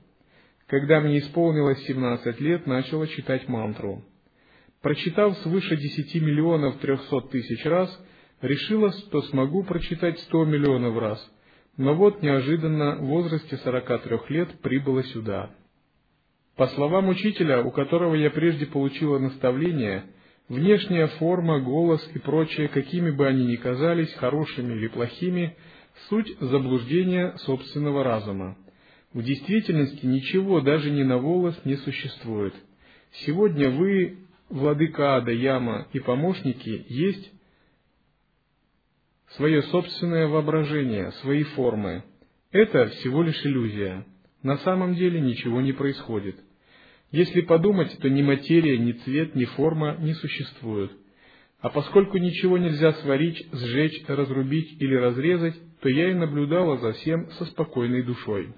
[0.66, 4.05] Когда мне исполнилось семнадцать лет, начала читать мантру.
[4.83, 7.90] Прочитав свыше десяти миллионов трехсот тысяч раз,
[8.40, 11.33] решила, что смогу прочитать сто миллионов раз,
[11.77, 15.51] но вот неожиданно в возрасте сорока трех лет прибыла сюда.
[16.57, 20.05] По словам учителя, у которого я прежде получила наставление,
[20.48, 25.57] внешняя форма, голос и прочее, какими бы они ни казались, хорошими или плохими,
[26.09, 28.57] суть заблуждения собственного разума.
[29.12, 32.55] В действительности ничего даже ни на волос не существует.
[33.24, 37.33] Сегодня вы, владыка Ада, Яма и помощники, есть
[39.37, 42.05] свое собственное воображение, свои формы.
[42.51, 44.07] Это всего лишь иллюзия.
[44.43, 46.37] На самом деле ничего не происходит.
[47.11, 50.93] Если подумать, то ни материя, ни цвет, ни форма не существуют.
[51.61, 57.31] А поскольку ничего нельзя сварить, сжечь, разрубить или разрезать, то я и наблюдала за всем
[57.33, 58.55] со спокойной душой.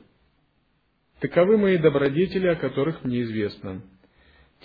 [1.20, 3.83] Таковы мои добродетели, о которых мне известно.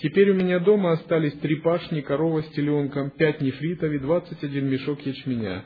[0.02, 4.70] Теперь у меня дома остались три пашни, корова с теленком, пять нефритов и двадцать один
[4.70, 5.66] мешок ячменя.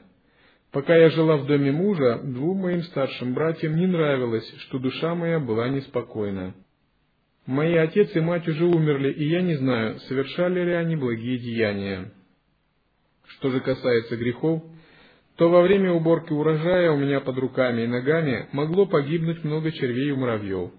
[0.72, 5.40] Пока я жила в доме мужа, двум моим старшим братьям не нравилось, что душа моя
[5.40, 6.54] была неспокойна.
[7.48, 12.12] Мои отец и мать уже умерли, и я не знаю, совершали ли они благие деяния.
[13.26, 14.62] Что же касается грехов,
[15.38, 20.10] то во время уборки урожая у меня под руками и ногами могло погибнуть много червей
[20.10, 20.72] и муравьев.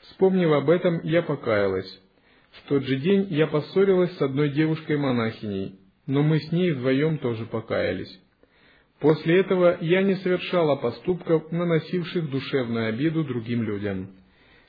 [0.00, 2.02] Вспомнив об этом, я покаялась.
[2.50, 7.44] В тот же день я поссорилась с одной девушкой-монахиней, но мы с ней вдвоем тоже
[7.46, 8.20] покаялись.
[9.00, 14.08] После этого я не совершала поступков, наносивших душевную обиду другим людям.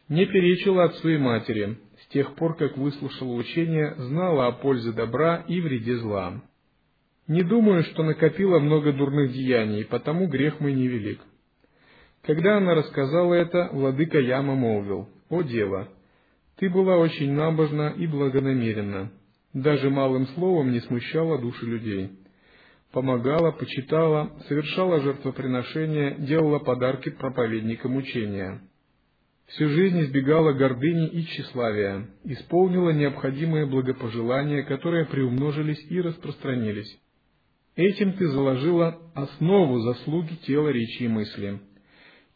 [0.09, 5.45] Не перечила отцу и матери, с тех пор, как выслушала учение, знала о пользе добра
[5.47, 6.41] и вреде зла.
[7.27, 11.19] Не думаю, что накопила много дурных деяний, потому грех мой невелик.
[12.23, 15.89] Когда она рассказала это, владыка Яма молвил, «О дева,
[16.57, 19.11] ты была очень набожна и благонамеренна,
[19.53, 22.11] даже малым словом не смущала души людей»
[22.91, 28.61] помогала, почитала, совершала жертвоприношения, делала подарки проповедникам учения.
[29.47, 36.99] Всю жизнь избегала гордыни и тщеславия, исполнила необходимые благопожелания, которые приумножились и распространились.
[37.75, 41.59] Этим ты заложила основу заслуги тела, речи и мысли.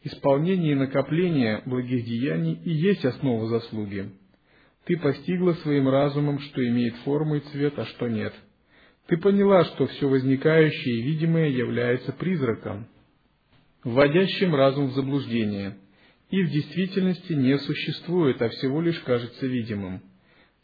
[0.04, 4.10] Исполнение и накопление благих деяний и есть основа заслуги.
[4.84, 8.32] Ты постигла своим разумом, что имеет форму и цвет, а что нет–
[9.06, 12.86] ты поняла, что все возникающее и видимое является призраком,
[13.82, 15.76] вводящим разум в заблуждение,
[16.30, 20.02] и в действительности не существует, а всего лишь кажется видимым.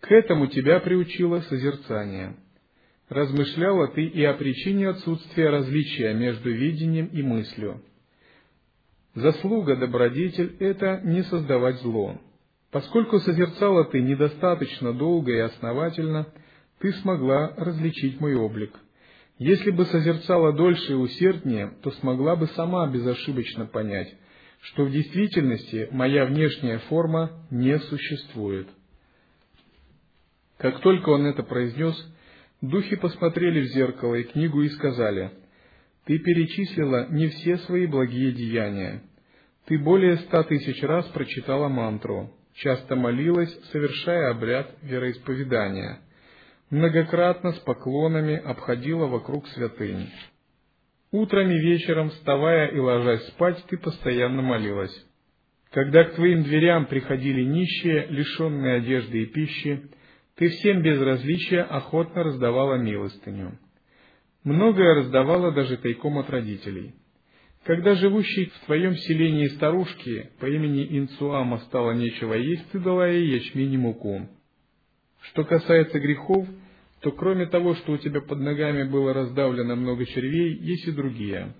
[0.01, 2.37] К этому тебя приучило созерцание.
[3.09, 7.82] Размышляла ты и о причине отсутствия различия между видением и мыслью.
[9.14, 12.20] Заслуга добродетель— это не создавать зло.
[12.70, 16.28] Поскольку созерцала ты недостаточно долго и основательно—
[16.81, 18.72] ты смогла различить мой облик.
[19.39, 24.12] Если бы созерцала дольше и усерднее, то смогла бы сама безошибочно понять,
[24.61, 28.68] что в действительности моя внешняя форма не существует.
[30.57, 31.95] Как только он это произнес,
[32.61, 35.31] духи посмотрели в зеркало и книгу и сказали,
[36.05, 39.03] «Ты перечислила не все свои благие деяния.
[39.66, 46.01] Ты более ста тысяч раз прочитала мантру, часто молилась, совершая обряд вероисповедания»
[46.71, 50.09] многократно с поклонами обходила вокруг святыни.
[51.11, 54.95] Утром и вечером, вставая и ложась спать, ты постоянно молилась.
[55.71, 59.91] Когда к твоим дверям приходили нищие, лишенные одежды и пищи,
[60.37, 63.59] ты всем без различия охотно раздавала милостыню.
[64.45, 66.95] Многое раздавала даже тайком от родителей.
[67.64, 73.35] Когда живущей в твоем селении старушке по имени Инцуама стало нечего есть, ты дала ей
[73.35, 74.29] ячмень и муку.
[75.21, 76.47] Что касается грехов,
[77.01, 81.55] то кроме того, что у тебя под ногами было раздавлено много червей, есть и другие.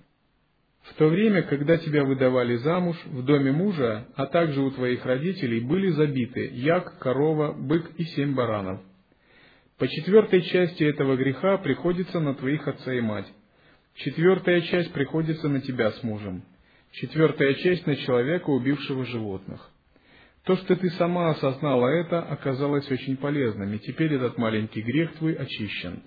[0.83, 5.59] В то время, когда тебя выдавали замуж, в доме мужа, а также у твоих родителей
[5.59, 8.81] были забиты як, корова, бык и семь баранов.
[9.77, 13.27] По четвертой части этого греха приходится на твоих отца и мать.
[13.95, 16.43] Четвертая часть приходится на тебя с мужем.
[16.91, 19.69] Четвертая часть на человека, убившего животных.
[20.49, 25.33] То, что ты сама осознала это, оказалось очень полезным, и теперь этот маленький грех твой
[25.33, 26.01] очищен.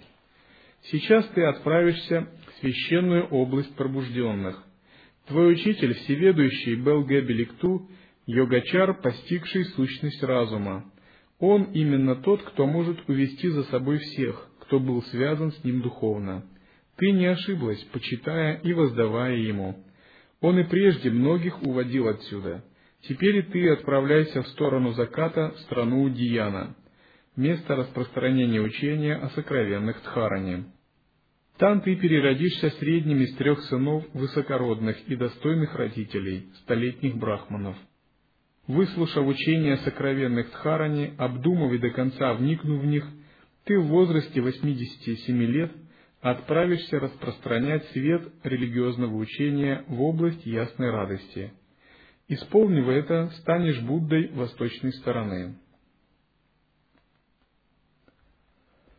[0.90, 4.60] Сейчас ты отправишься в священную область пробужденных.
[5.28, 7.88] Твой учитель, всеведущий Белгебеликту,
[8.26, 10.90] йогачар, постигший сущность разума.
[11.38, 16.44] Он именно тот, кто может увести за собой всех, кто был связан с ним духовно.
[16.96, 19.84] Ты не ошиблась, почитая и воздавая ему.
[20.40, 22.64] Он и прежде многих уводил отсюда.
[23.02, 26.76] Теперь и ты отправляйся в сторону заката, в страну Дияна,
[27.34, 30.66] место распространения учения о сокровенных Дхаране.
[31.58, 37.76] Там ты переродишься средним из трех сынов высокородных и достойных родителей, столетних брахманов.
[38.68, 43.04] Выслушав учение сокровенных Дхаране, обдумав и до конца вникнув в них,
[43.64, 45.72] ты в возрасте 87 лет
[46.20, 51.52] отправишься распространять свет религиозного учения в область ясной радости–
[52.28, 55.56] Исполнив это, станешь Буддой восточной стороны.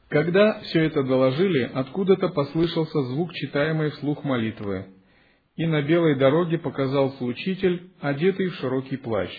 [0.10, 4.86] Когда все это доложили, откуда-то послышался звук читаемой вслух молитвы,
[5.56, 9.32] и на белой дороге показался учитель, одетый в широкий плащ.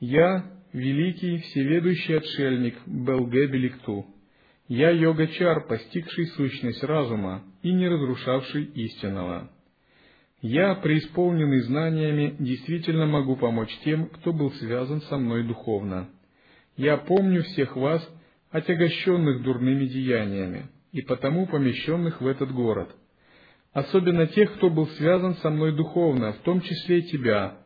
[0.00, 4.06] «Я, великий, всеведущий отшельник Белге Беликту,
[4.68, 9.50] я йога-чар, постигший сущность разума и не разрушавший истинного».
[10.40, 16.08] Я, преисполненный знаниями, действительно могу помочь тем, кто был связан со мной духовно.
[16.76, 18.08] Я помню всех вас,
[18.52, 22.94] отягощенных дурными деяниями, и потому помещенных в этот город.
[23.72, 27.58] Особенно тех, кто был связан со мной духовно, в том числе и тебя.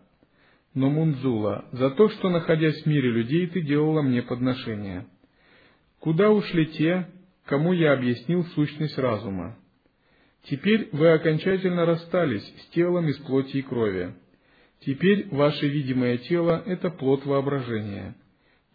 [0.73, 5.07] Но, Мунзула, за то, что, находясь в мире людей, ты делала мне подношения.
[6.01, 7.07] Куда ушли те,
[7.45, 9.59] кому я объяснил сущность разума?
[10.45, 14.15] Теперь вы окончательно расстались с телом из плоти и крови.
[14.81, 18.17] Теперь ваше видимое тело– это плод воображения.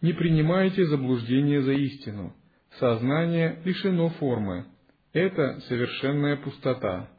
[0.00, 2.34] Не принимайте заблуждение за истину.
[2.78, 4.66] Сознание лишено формы.
[5.12, 7.10] Это совершенная пустота.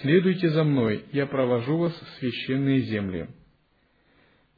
[0.00, 3.28] Следуйте за мной, я провожу вас в священные земли.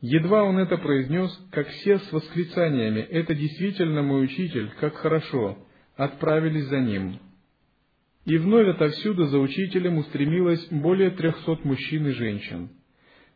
[0.01, 5.59] Едва он это произнес, как все с восклицаниями «Это действительно мой учитель, как хорошо!»
[5.97, 7.21] отправились за ним.
[8.25, 12.71] И вновь отовсюду за учителем устремилось более трехсот мужчин и женщин.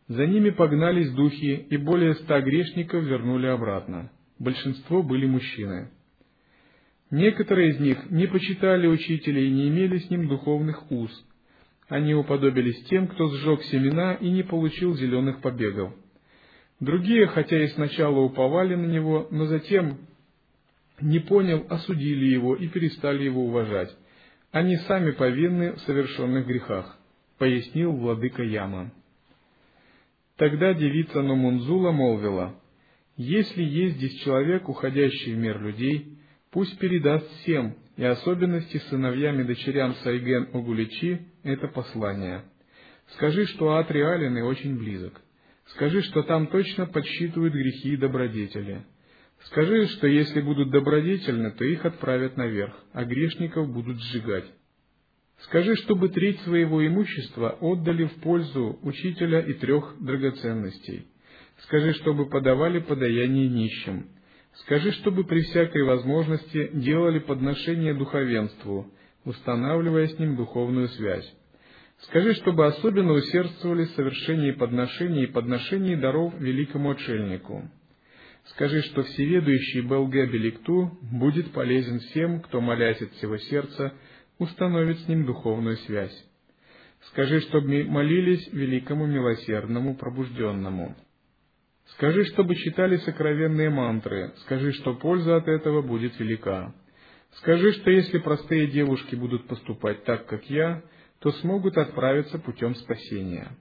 [0.06, 4.12] За ними погнались духи, и более ста грешников вернули обратно.
[4.38, 5.90] Большинство были мужчины.
[7.10, 11.10] Некоторые из них не почитали учителя и не имели с ним духовных уз.
[11.88, 15.94] Они уподобились тем, кто сжег семена и не получил зеленых побегов.
[16.78, 19.98] Другие, хотя и сначала уповали на него, но затем
[21.00, 23.96] не понял, осудили его и перестали его уважать
[24.56, 26.96] они сами повинны в совершенных грехах,
[27.36, 28.90] пояснил владыка Яма.
[30.36, 32.58] Тогда девица Номунзула молвила,
[33.18, 36.16] «Если есть здесь человек, уходящий в мир людей,
[36.50, 42.42] пусть передаст всем, и особенности сыновьям и дочерям Сайген Огуличи, это послание.
[43.08, 45.20] Скажи, что ад реален и очень близок.
[45.66, 48.86] Скажи, что там точно подсчитывают грехи и добродетели.
[49.46, 54.46] Скажи, что если будут добродетельны, то их отправят наверх, а грешников будут сжигать.
[55.42, 61.06] Скажи, чтобы треть своего имущества отдали в пользу учителя и трех драгоценностей.
[61.58, 64.08] Скажи, чтобы подавали подаяние нищим.
[64.62, 68.90] Скажи, чтобы при всякой возможности делали подношение духовенству,
[69.24, 71.30] устанавливая с ним духовную связь.
[71.98, 77.70] Скажи, чтобы особенно усердствовали в совершении подношений и подношении даров великому отшельнику.
[78.50, 83.92] Скажи, что всеведущий Белге Беликту будет полезен всем, кто, молясь от всего сердца,
[84.38, 86.24] установит с ним духовную связь.
[87.08, 90.96] Скажи, чтобы молились великому милосердному пробужденному.
[91.94, 94.32] Скажи, чтобы читали сокровенные мантры.
[94.38, 96.74] Скажи, что польза от этого будет велика.
[97.38, 100.82] Скажи, что если простые девушки будут поступать так, как я,
[101.20, 103.56] то смогут отправиться путем спасения.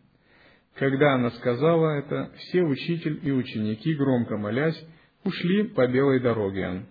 [0.76, 4.78] Когда она сказала это, все учитель и ученики, громко молясь,
[5.24, 6.86] ушли по белой дороге.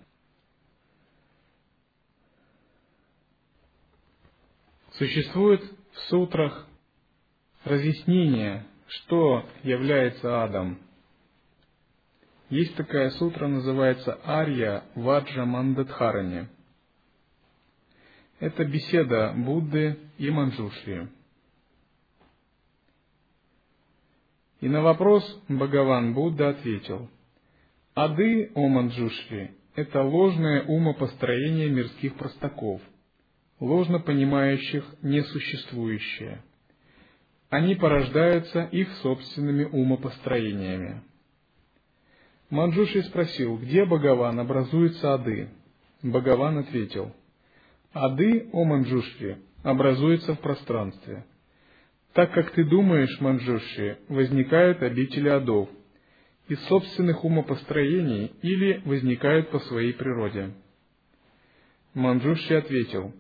[4.93, 5.63] Существует
[5.93, 6.67] в сутрах
[7.65, 10.81] разъяснение, что является адом.
[12.49, 16.49] Есть такая сутра, называется Арья Ваджа Мандадхарани.
[18.39, 21.09] Это беседа Будды и Манджушри.
[24.65, 27.11] И на вопрос Бхагаван Будда ответил,
[27.95, 32.81] «Ады, о Манджушри, это ложное умопостроение мирских простаков,
[33.61, 36.43] ложно понимающих несуществующее.
[37.51, 41.03] Они порождаются их собственными умопостроениями».
[42.49, 45.51] Манджуши спросил, где Бхагаван образуется ады.
[46.03, 47.15] Бхагаван ответил,
[47.93, 51.27] ады, о Манджушри, образуется в пространстве.
[52.15, 55.69] Так как ты думаешь, Манджуши, возникают обители адов
[56.47, 60.55] из собственных умопостроений или возникают по своей природе.
[61.93, 63.13] Манджуши ответил,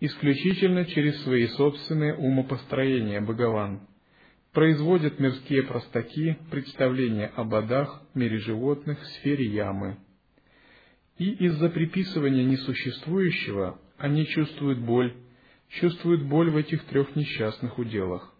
[0.00, 3.86] исключительно через свои собственные умопостроения, Бхагаван
[4.52, 9.98] производят мирские простаки представления об адах, мире животных, сфере ямы.
[11.18, 15.14] И из-за приписывания несуществующего они чувствуют боль,
[15.68, 18.32] чувствуют боль в этих трех несчастных уделах.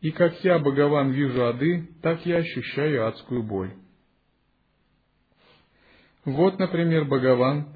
[0.00, 3.72] И как я, Богован, вижу ады, так я ощущаю адскую боль.
[6.24, 7.68] Вот, например, Богован,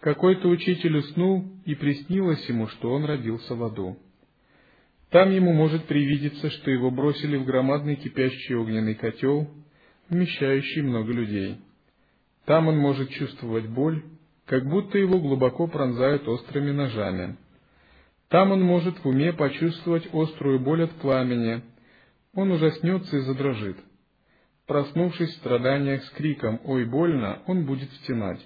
[0.00, 3.98] какой-то учитель уснул, и приснилось ему, что он родился в аду.
[5.10, 9.48] Там ему может привидеться, что его бросили в громадный кипящий огненный котел,
[10.08, 11.58] вмещающий много людей.
[12.44, 14.02] Там он может чувствовать боль,
[14.46, 17.36] как будто его глубоко пронзают острыми ножами.
[18.28, 21.62] Там он может в уме почувствовать острую боль от пламени.
[22.34, 23.78] Он ужаснется и задрожит.
[24.66, 28.40] Проснувшись в страданиях с криком «Ой, больно!», он будет стенать.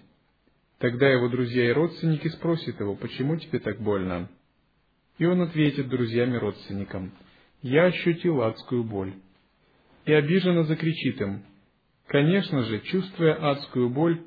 [0.79, 4.29] Тогда его друзья и родственники спросят его, почему тебе так больно?
[5.19, 7.13] И он ответит друзьям и родственникам,
[7.61, 9.15] «Я ощутил адскую боль».
[10.05, 11.43] И обиженно закричит им,
[12.07, 14.21] «Конечно же, чувствуя адскую боль,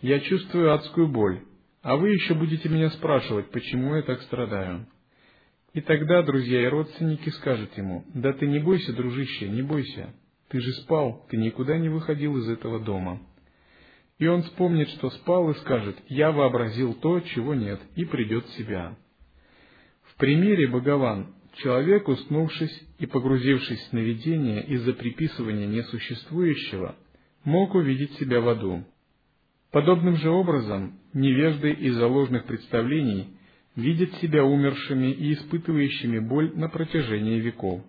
[0.00, 1.40] я чувствую адскую боль,
[1.82, 4.86] а вы еще будете меня спрашивать, почему я так страдаю».
[5.72, 10.14] И тогда друзья и родственники скажут ему, «Да ты не бойся, дружище, не бойся,
[10.48, 13.20] ты же спал, ты никуда не выходил из этого дома».
[14.18, 18.56] И он вспомнит, что спал, и скажет, «Я вообразил то, чего нет», и придет в
[18.56, 18.96] себя
[20.20, 26.94] примере Богован человек, уснувшись и погрузившись в сновидение из-за приписывания несуществующего,
[27.42, 28.84] мог увидеть себя в аду.
[29.70, 33.36] Подобным же образом невежды из-за ложных представлений
[33.76, 37.82] видят себя умершими и испытывающими боль на протяжении веков.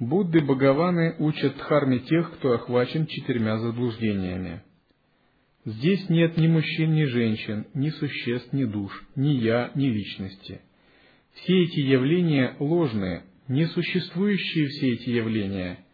[0.00, 4.62] Будды Бхагаваны учат дхарме тех, кто охвачен четырьмя заблуждениями.
[5.64, 10.60] Здесь нет ни мужчин, ни женщин, ни существ, ни душ, ни я, ни личности.
[11.34, 15.84] Все эти явления ложные, несуществующие все эти явления,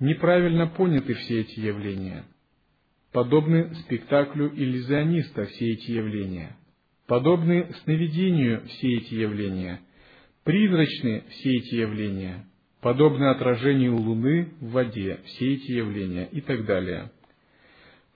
[0.00, 2.24] неправильно поняты все эти явления.
[3.12, 6.56] Подобны спектаклю иллюзиониста все эти явления.
[7.06, 9.80] Подобны сновидению все эти явления.
[10.44, 12.44] Призрачны все эти явления.
[12.80, 17.10] Подобны отражению луны в воде все эти явления и так далее.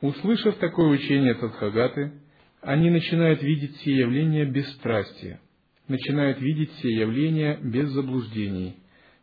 [0.00, 2.12] Услышав такое учение Тадхагаты,
[2.60, 5.40] они начинают видеть все явления без страсти,
[5.88, 8.76] начинают видеть все явления без заблуждений,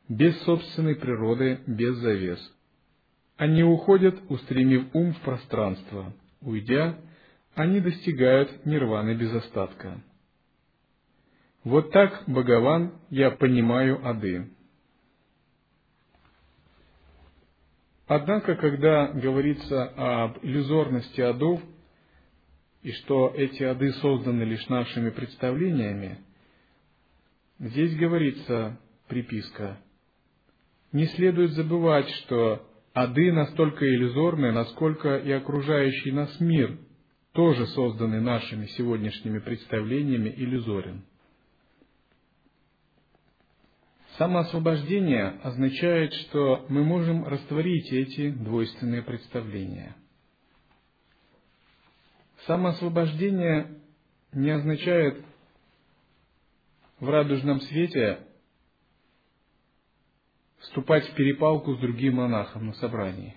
[0.09, 2.39] без собственной природы, без завес.
[3.37, 6.13] Они уходят, устремив ум в пространство.
[6.41, 6.97] Уйдя,
[7.53, 10.01] они достигают нирваны без остатка.
[11.63, 14.49] Вот так, Бхагаван, я понимаю ады.
[18.07, 19.83] Однако, когда говорится
[20.23, 21.61] об иллюзорности адов,
[22.81, 26.17] и что эти ады созданы лишь нашими представлениями,
[27.59, 29.77] здесь говорится приписка.
[30.91, 36.79] Не следует забывать, что ады настолько иллюзорны, насколько и окружающий нас мир
[37.33, 41.03] тоже созданы нашими сегодняшними представлениями иллюзорен.
[44.17, 49.95] Самоосвобождение означает, что мы можем растворить эти двойственные представления.
[52.45, 53.79] Самоосвобождение
[54.33, 55.23] не означает
[56.99, 58.19] в радужном свете
[60.69, 63.35] вступать в перепалку с другим монахом на собрании.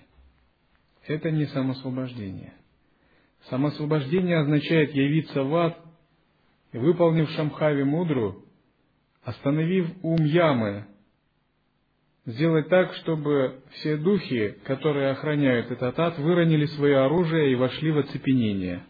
[1.05, 2.53] Это не самосвобождение.
[3.49, 5.77] Самосвобождение означает явиться в ад
[6.73, 8.43] выполнив Шамхави мудру,
[9.23, 10.85] остановив ум ямы,
[12.25, 17.99] сделать так, чтобы все духи, которые охраняют этот ад, выронили свое оружие и вошли в
[17.99, 18.83] оцепенение,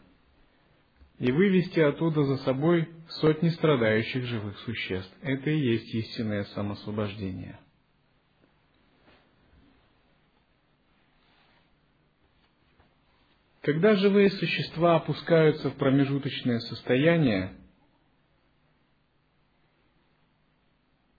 [1.19, 5.13] и вывести оттуда за собой сотни страдающих живых существ.
[5.21, 7.59] Это и есть истинное самосвобождение.
[13.63, 17.55] Когда живые существа опускаются в промежуточное состояние,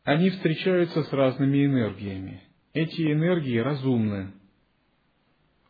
[0.03, 2.43] они встречаются с разными энергиями.
[2.75, 4.35] Эти энергии разумны.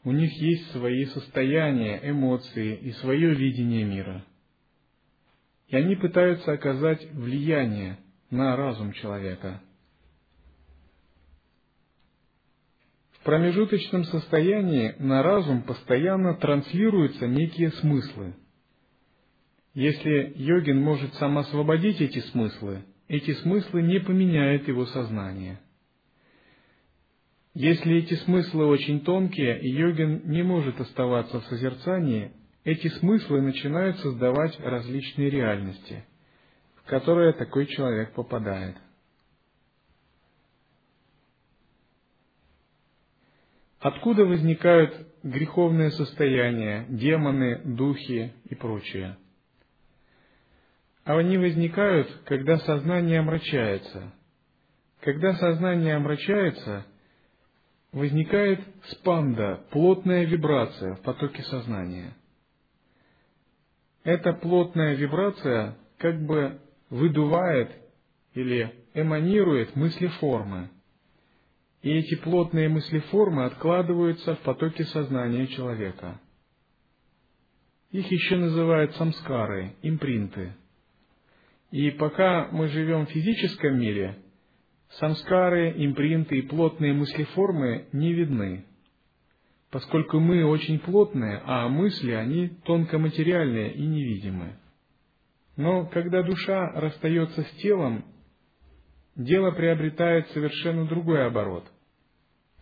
[0.03, 4.25] У них есть свои состояния, эмоции и свое видение мира.
[5.69, 7.99] И они пытаются оказать влияние
[8.31, 9.63] на разум человека.
[13.25, 18.35] Промежуточном состоянии на разум постоянно транслируются некие смыслы.
[19.75, 25.61] Если йогин может сам освободить эти смыслы– эти смыслы не поменяют его сознание.
[27.53, 32.33] Если эти смыслы очень тонкие, и йогин не может оставаться в созерцании,
[32.65, 36.05] эти смыслы начинают создавать различные реальности,
[36.77, 38.77] в которые такой человек попадает.
[43.85, 49.19] Откуда возникают греховные состояния, демоны, духи и прочее?
[51.05, 54.11] А они возникают, когда сознание омрачается.
[55.03, 56.87] Когда сознание омрачается,
[57.93, 62.17] возникает спанда, плотная вибрация в потоке сознания.
[64.03, 66.59] Эта плотная вибрация как бы
[66.89, 67.71] выдувает
[68.33, 70.71] или эманирует мыслеформы.
[71.85, 76.21] И эти плотные мыслеформы откладываются в потоке сознания человека.
[77.93, 80.55] Их еще называют самскары, импринты–
[81.75, 84.17] и пока мы живем в физическом мире,
[84.91, 88.65] самскары, импринты и плотные мыслеформы не видны,
[89.73, 94.57] поскольку мы очень плотные, а мысли, они тонкоматериальные и невидимы.
[95.57, 98.05] Но когда душа расстается с телом,
[99.17, 101.65] дело приобретает совершенно другой оборот.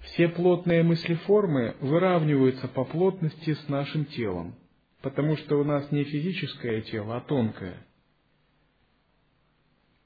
[0.03, 4.55] Все плотные мыслеформы выравниваются по плотности с нашим телом,
[5.01, 7.87] потому что у нас не физическое тело, а тонкое–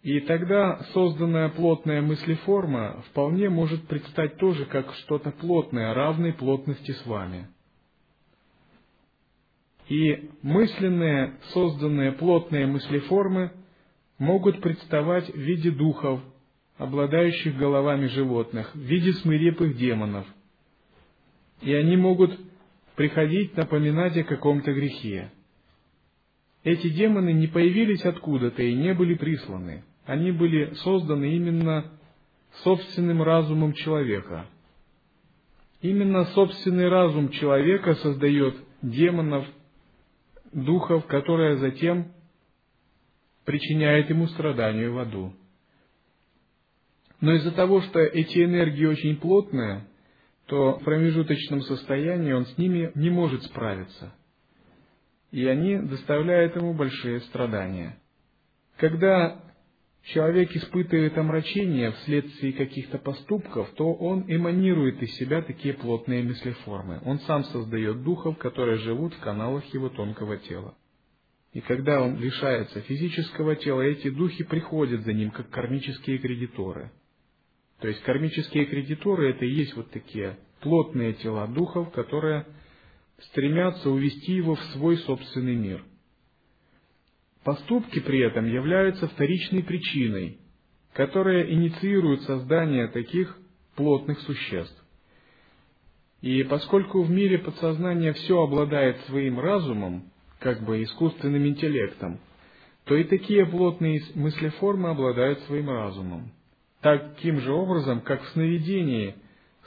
[0.06, 7.06] и тогда созданная плотная мыслеформа вполне может предстать тоже как что-то плотное, равной плотности с
[7.06, 7.48] вами.
[9.88, 13.50] И мысленные, созданные плотные мыслеформы
[14.18, 16.20] могут представать в виде духов,
[16.78, 20.26] обладающих головами животных, в виде смирепых демонов.
[21.62, 22.38] И они могут
[22.96, 25.30] приходить напоминать о каком-то грехе.
[26.64, 31.90] Эти демоны не появились откуда-то и не были присланы– они были созданы именно
[32.62, 34.46] собственным разумом человека.
[35.82, 39.44] Именно собственный разум человека создает демонов,
[40.52, 42.12] духов, которые затем
[43.44, 45.32] причиняют ему страдания в аду.
[47.20, 49.86] Но из-за того, что эти энергии очень плотные,
[50.46, 54.14] то в промежуточном состоянии он с ними не может справиться.
[55.32, 57.98] И они доставляют ему большие страдания.
[58.76, 59.42] Когда
[60.04, 67.00] человек испытывает омрачение вследствие каких-то поступков, то он эманирует из себя такие плотные мыслеформы.
[67.04, 70.76] Он сам создает духов, которые живут в каналах его тонкого тела.
[71.52, 76.92] И когда он лишается физического тела, эти духи приходят за ним, как кармические кредиторы.
[77.80, 82.46] То есть кармические кредиторы это и есть вот такие плотные тела духов, которые
[83.18, 85.84] стремятся увести его в свой собственный мир–
[87.46, 90.40] Поступки при этом являются вторичной причиной,
[90.94, 93.38] которая инициирует создание таких
[93.76, 94.84] плотных существ.
[96.22, 100.10] И поскольку в мире подсознания все обладает своим разумом,
[100.40, 102.18] как бы искусственным интеллектом,
[102.84, 106.32] то и такие плотные мыслеформы обладают своим разумом.
[106.86, 109.16] Таким же образом, как в сновидении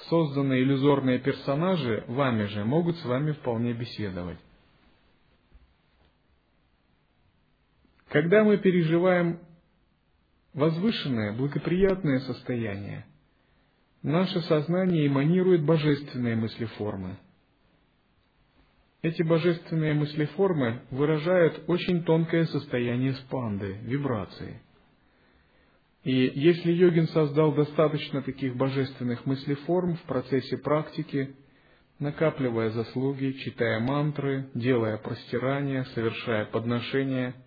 [0.07, 4.37] созданные иллюзорные персонажи вами же могут с вами вполне беседовать.
[8.07, 9.41] Когда мы переживаем
[10.53, 13.05] возвышенное, благоприятное состояние,
[14.01, 17.17] наше сознание эманирует божественные мыслеформы.
[19.01, 24.61] Эти божественные мыслеформы выражают очень тонкое состояние спанды, вибрации.
[26.03, 31.35] И если йогин создал достаточно таких божественных мыслеформ в процессе практики,
[31.99, 37.35] накапливая заслуги, читая мантры, делая простирания, совершая подношения–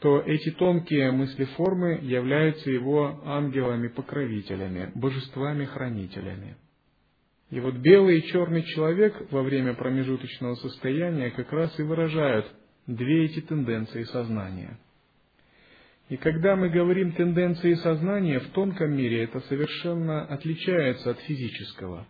[0.00, 6.56] то эти тонкие мысли-формы являются его ангелами-покровителями, божествами-хранителями.
[7.50, 12.46] И вот белый и черный человек во время промежуточного состояния как раз и выражают
[12.86, 14.78] две эти тенденции сознания.
[16.08, 22.06] И когда мы говорим тенденции сознания, в тонком мире это совершенно отличается от физического.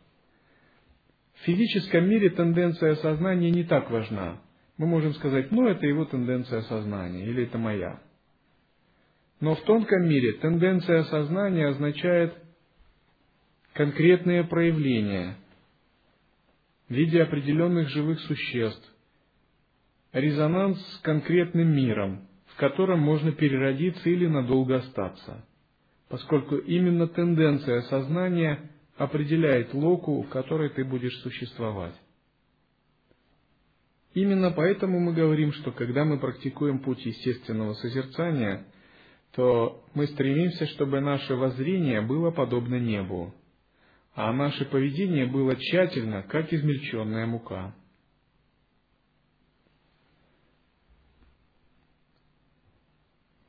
[1.35, 4.41] В физическом мире тенденция сознания не так важна
[4.77, 8.01] мы можем сказать, ну, это его тенденция сознания, или это моя.
[9.41, 12.35] Но в тонком мире тенденция сознания означает
[13.73, 15.37] конкретные проявления
[16.89, 18.93] в виде определенных живых существ,
[20.13, 22.27] резонанс с конкретным миром,
[22.57, 25.45] в котором можно переродиться или надолго остаться,
[26.09, 31.93] поскольку именно тенденция сознания определяет локу, в которой ты будешь существовать.
[34.15, 38.65] Именно поэтому мы говорим, что когда мы практикуем путь естественного созерцания,
[39.35, 43.35] то мы стремимся, чтобы наше воззрение было подобно небу,
[44.15, 47.75] а наше поведение было тщательно, как измельченная мука.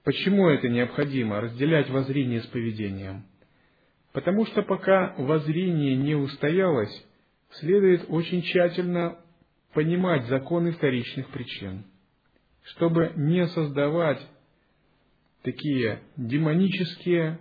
[0.08, 3.26] Почему это необходимо, разделять воззрение с поведением?
[4.14, 7.06] Потому что пока воззрение не устоялось,
[7.56, 9.20] следует очень тщательно
[9.74, 11.84] понимать законы вторичных причин,
[12.64, 14.26] чтобы не создавать
[15.42, 17.40] такие демонические,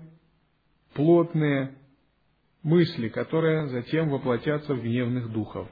[0.94, 1.72] плотные
[2.64, 5.68] мысли, которые затем воплотятся в гневных духов.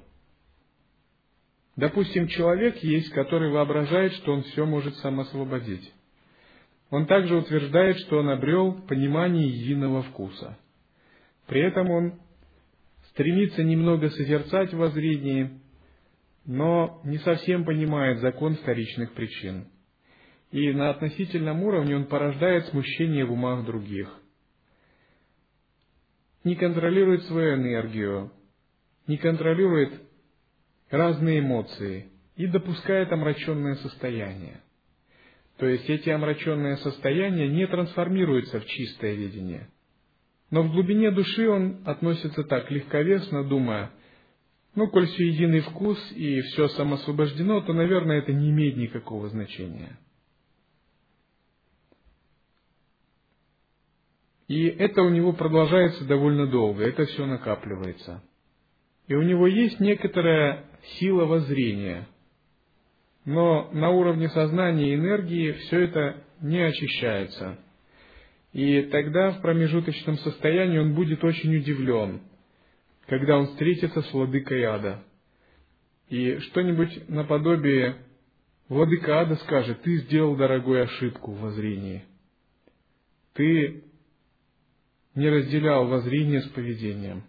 [1.75, 5.93] Допустим, человек есть, который воображает, что он все может сам освободить.
[6.91, 10.59] Он также утверждает, что он обрел понимание единого вкуса.
[11.47, 12.21] При этом он
[13.11, 15.61] стремится немного созерцать воззрение
[16.47, 19.69] но не совсем понимает закон вторичных причин.
[20.51, 24.09] И на относительном уровне он порождает смущение в умах других.
[26.45, 28.31] Не контролирует свою энергию,
[29.07, 29.93] не контролирует
[30.91, 34.61] разные эмоции и допускает омраченное состояние.
[35.59, 39.69] То есть эти омраченные состояния не трансформируются в чистое видение.
[40.51, 43.91] Но в глубине души он относится так легковесно, думая–
[44.75, 49.99] ну, коль все единый вкус и все самосвобождено, то, наверное, это не имеет никакого значения.
[54.49, 58.23] И это у него продолжается довольно долго, это все накапливается.
[59.07, 60.65] И у него есть некоторая
[60.99, 62.09] сила воззрения,
[63.25, 67.59] но на уровне сознания и энергии все это не очищается.
[68.53, 72.21] И тогда в промежуточном состоянии он будет очень удивлен–
[73.07, 75.03] когда он встретится с владыкой ада.
[76.09, 77.97] И что-нибудь наподобие
[78.69, 82.05] владыка ада скажет, ты сделал, дорогой, ошибку в воззрении.
[83.35, 83.85] Ты
[85.15, 87.25] не разделял воззрение с поведением.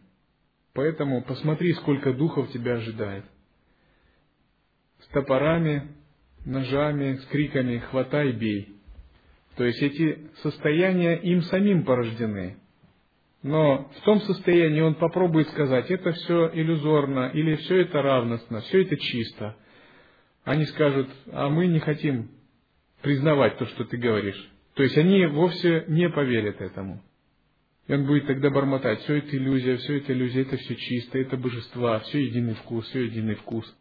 [0.74, 3.26] Поэтому посмотри, сколько духов тебя ожидает.
[5.16, 5.95] Топорами,
[6.45, 8.76] ножами, с криками «хватай, бей».
[9.57, 12.57] То есть эти состояния им самим порождены
[13.45, 18.82] но в том состоянии он попробует сказать, это все иллюзорно, или все это равностно, все
[18.82, 19.55] это чисто.
[20.43, 22.32] Они скажут, а мы не хотим
[23.03, 24.51] признавать то, что ты говоришь.
[24.74, 27.03] То есть они вовсе не поверят этому.
[27.86, 31.38] И он будет тогда бормотать, все это иллюзия, все это иллюзия, это все чисто, это
[31.38, 33.72] божества, все единый вкус, все единый вкус.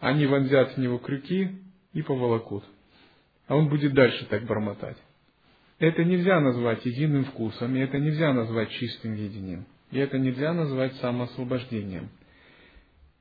[0.00, 1.58] Они вонзят в него крюки
[1.92, 2.64] и поволокут.
[3.46, 4.96] А он будет дальше так бормотать.
[5.78, 10.94] Это нельзя назвать единым вкусом, и это нельзя назвать чистым видением, и это нельзя назвать
[10.96, 12.10] самоосвобождением.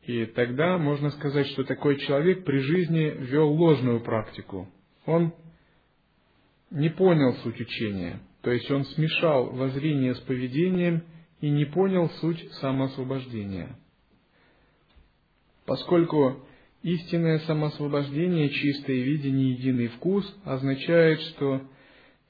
[0.03, 4.67] И тогда можно сказать, что такой человек при жизни вел ложную практику.
[5.05, 5.33] Он
[6.69, 11.03] не понял суть учения, то есть он смешал воззрение с поведением
[11.41, 13.77] и не понял суть самоосвобождения.
[15.65, 16.45] Поскольку
[16.83, 21.61] истинное самоосвобождение, чистое видение, единый вкус означает, что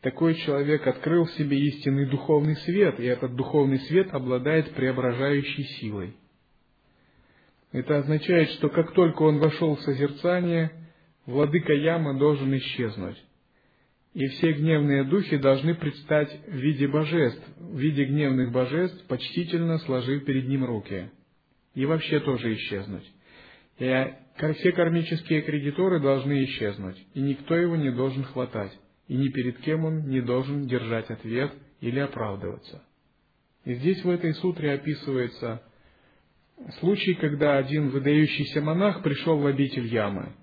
[0.01, 6.15] такой человек открыл в себе истинный духовный свет, и этот духовный свет обладает преображающей силой.
[7.71, 10.71] Это означает, что как только он вошел в созерцание,
[11.25, 13.17] владыка Яма должен исчезнуть.
[14.15, 20.25] И все гневные духи должны предстать в виде божеств, в виде гневных божеств, почтительно сложив
[20.25, 21.11] перед ним руки.
[21.75, 23.05] И вообще тоже исчезнуть.
[23.77, 23.85] И
[24.53, 28.77] все кармические кредиторы должны исчезнуть, и никто его не должен хватать
[29.09, 32.83] и ни перед кем он не должен держать ответ или оправдываться.
[33.65, 35.61] И здесь в этой сутре описывается
[36.79, 40.33] случай, когда один выдающийся монах пришел в обитель Ямы.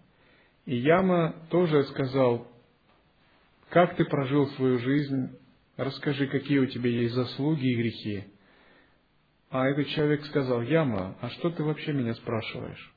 [0.67, 2.51] И Яма тоже сказал,
[3.69, 5.39] как ты прожил свою жизнь,
[5.77, 8.25] расскажи, какие у тебя есть заслуги и грехи.
[9.49, 12.96] А этот человек сказал, Яма, а что ты вообще меня спрашиваешь?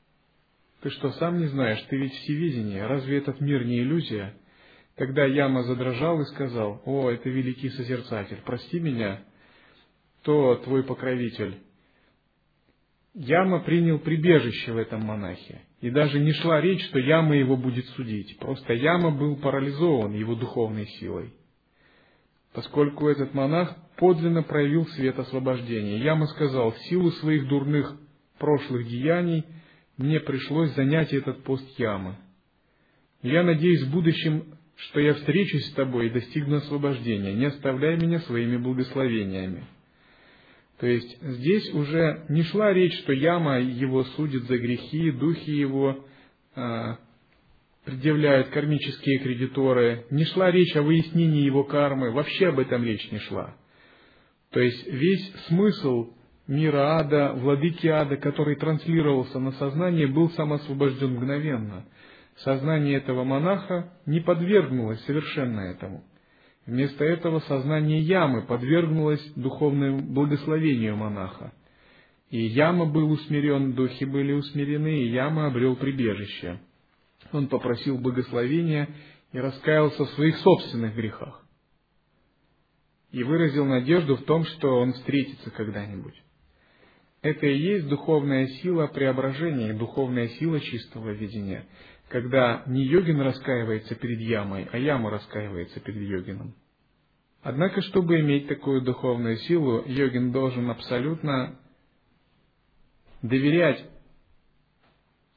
[0.82, 4.34] Ты что, сам не знаешь, ты ведь всевидение, разве этот мир не иллюзия?
[4.96, 9.22] Тогда Яма задрожал и сказал, о, это великий созерцатель, прости меня,
[10.22, 11.58] то твой покровитель.
[13.14, 15.62] Яма принял прибежище в этом монахе.
[15.80, 18.38] И даже не шла речь, что Яма его будет судить.
[18.38, 21.32] Просто Яма был парализован его духовной силой.
[22.52, 25.98] Поскольку этот монах подлинно проявил свет освобождения.
[25.98, 27.96] Яма сказал, силу своих дурных
[28.38, 29.44] прошлых деяний
[30.00, 32.16] мне пришлось занять этот пост Ямы.
[33.22, 37.34] Я надеюсь в будущем, что я встречусь с тобой и достигну освобождения.
[37.34, 39.66] Не оставляй меня своими благословениями.
[40.78, 46.06] То есть здесь уже не шла речь, что яма его судит за грехи, духи его
[46.56, 46.94] э,
[47.84, 53.18] предъявляют кармические кредиторы, не шла речь о выяснении его кармы, вообще об этом речь не
[53.18, 53.54] шла.
[54.50, 56.14] То есть весь смысл
[56.50, 61.86] мира ада, владыки ада, который транслировался на сознание, был самоосвобожден мгновенно.
[62.38, 66.04] Сознание этого монаха не подвергнулось совершенно этому.
[66.66, 71.52] Вместо этого сознание ямы подвергнулось духовному благословению монаха.
[72.30, 76.60] И яма был усмирен, духи были усмирены, и яма обрел прибежище.
[77.32, 78.88] Он попросил благословения
[79.32, 81.44] и раскаялся в своих собственных грехах.
[83.12, 86.14] И выразил надежду в том, что он встретится когда-нибудь.
[87.22, 91.66] Это и есть духовная сила преображения, духовная сила чистого видения
[92.10, 96.54] когда не йогин раскаивается перед ямой, а яма раскаивается перед йогином.
[97.42, 101.56] Однако, чтобы иметь такую духовную силу, йогин должен абсолютно
[103.22, 103.82] доверять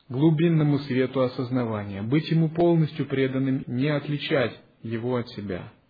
[0.10, 5.72] глубинному свету осознавания, быть ему полностью преданным, не отличать его от себя–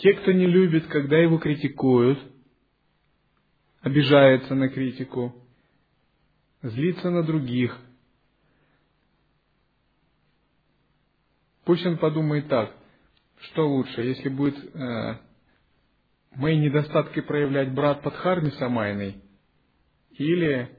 [0.00, 2.18] Те, кто не любит, когда его критикуют,
[3.82, 5.34] обижается на критику,
[6.62, 7.78] злится на других.
[11.64, 12.74] Пусть он подумает так,
[13.42, 15.18] что лучше, если будет э,
[16.34, 19.22] мои недостатки проявлять брат Падхарми Самайный
[20.12, 20.78] или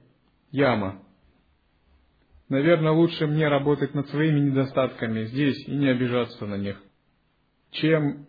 [0.49, 1.03] Яма.
[2.49, 6.81] Наверное, лучше мне работать над своими недостатками здесь и не обижаться на них
[7.71, 8.25] чем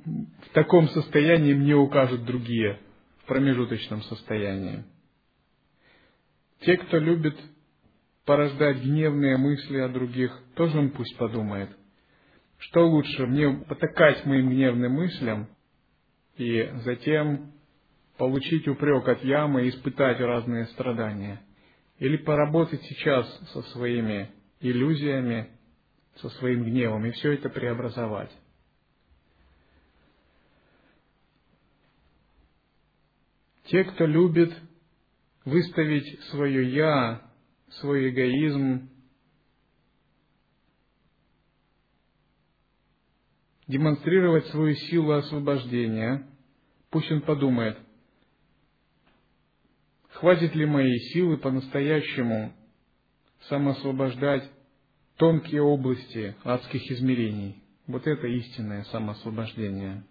[0.47, 2.79] в таком состоянии мне укажут другие
[3.23, 4.85] в промежуточном состоянии.
[6.61, 7.37] Те, кто любит
[8.25, 11.71] порождать гневные мысли о других, тоже он пусть подумает,
[12.59, 15.49] что лучше мне потакать моим гневным мыслям
[16.37, 17.53] и затем
[18.17, 21.43] получить упрек от ямы и испытать разные страдания,
[21.99, 24.31] или поработать сейчас со своими
[24.61, 25.49] иллюзиями,
[26.17, 28.31] со своим гневом и все это преобразовать.
[33.73, 34.53] Те, кто любит
[35.47, 37.23] выставить свое «я»,
[37.81, 38.91] свой эгоизм,
[43.67, 46.29] демонстрировать свою силу освобождения,
[46.91, 47.79] пусть он подумает,
[50.11, 52.53] хватит ли моей силы по-настоящему
[53.49, 54.51] самоосвобождать
[55.17, 57.63] тонкие области адских измерений.
[57.87, 60.05] Вот это истинное самоосвобождение.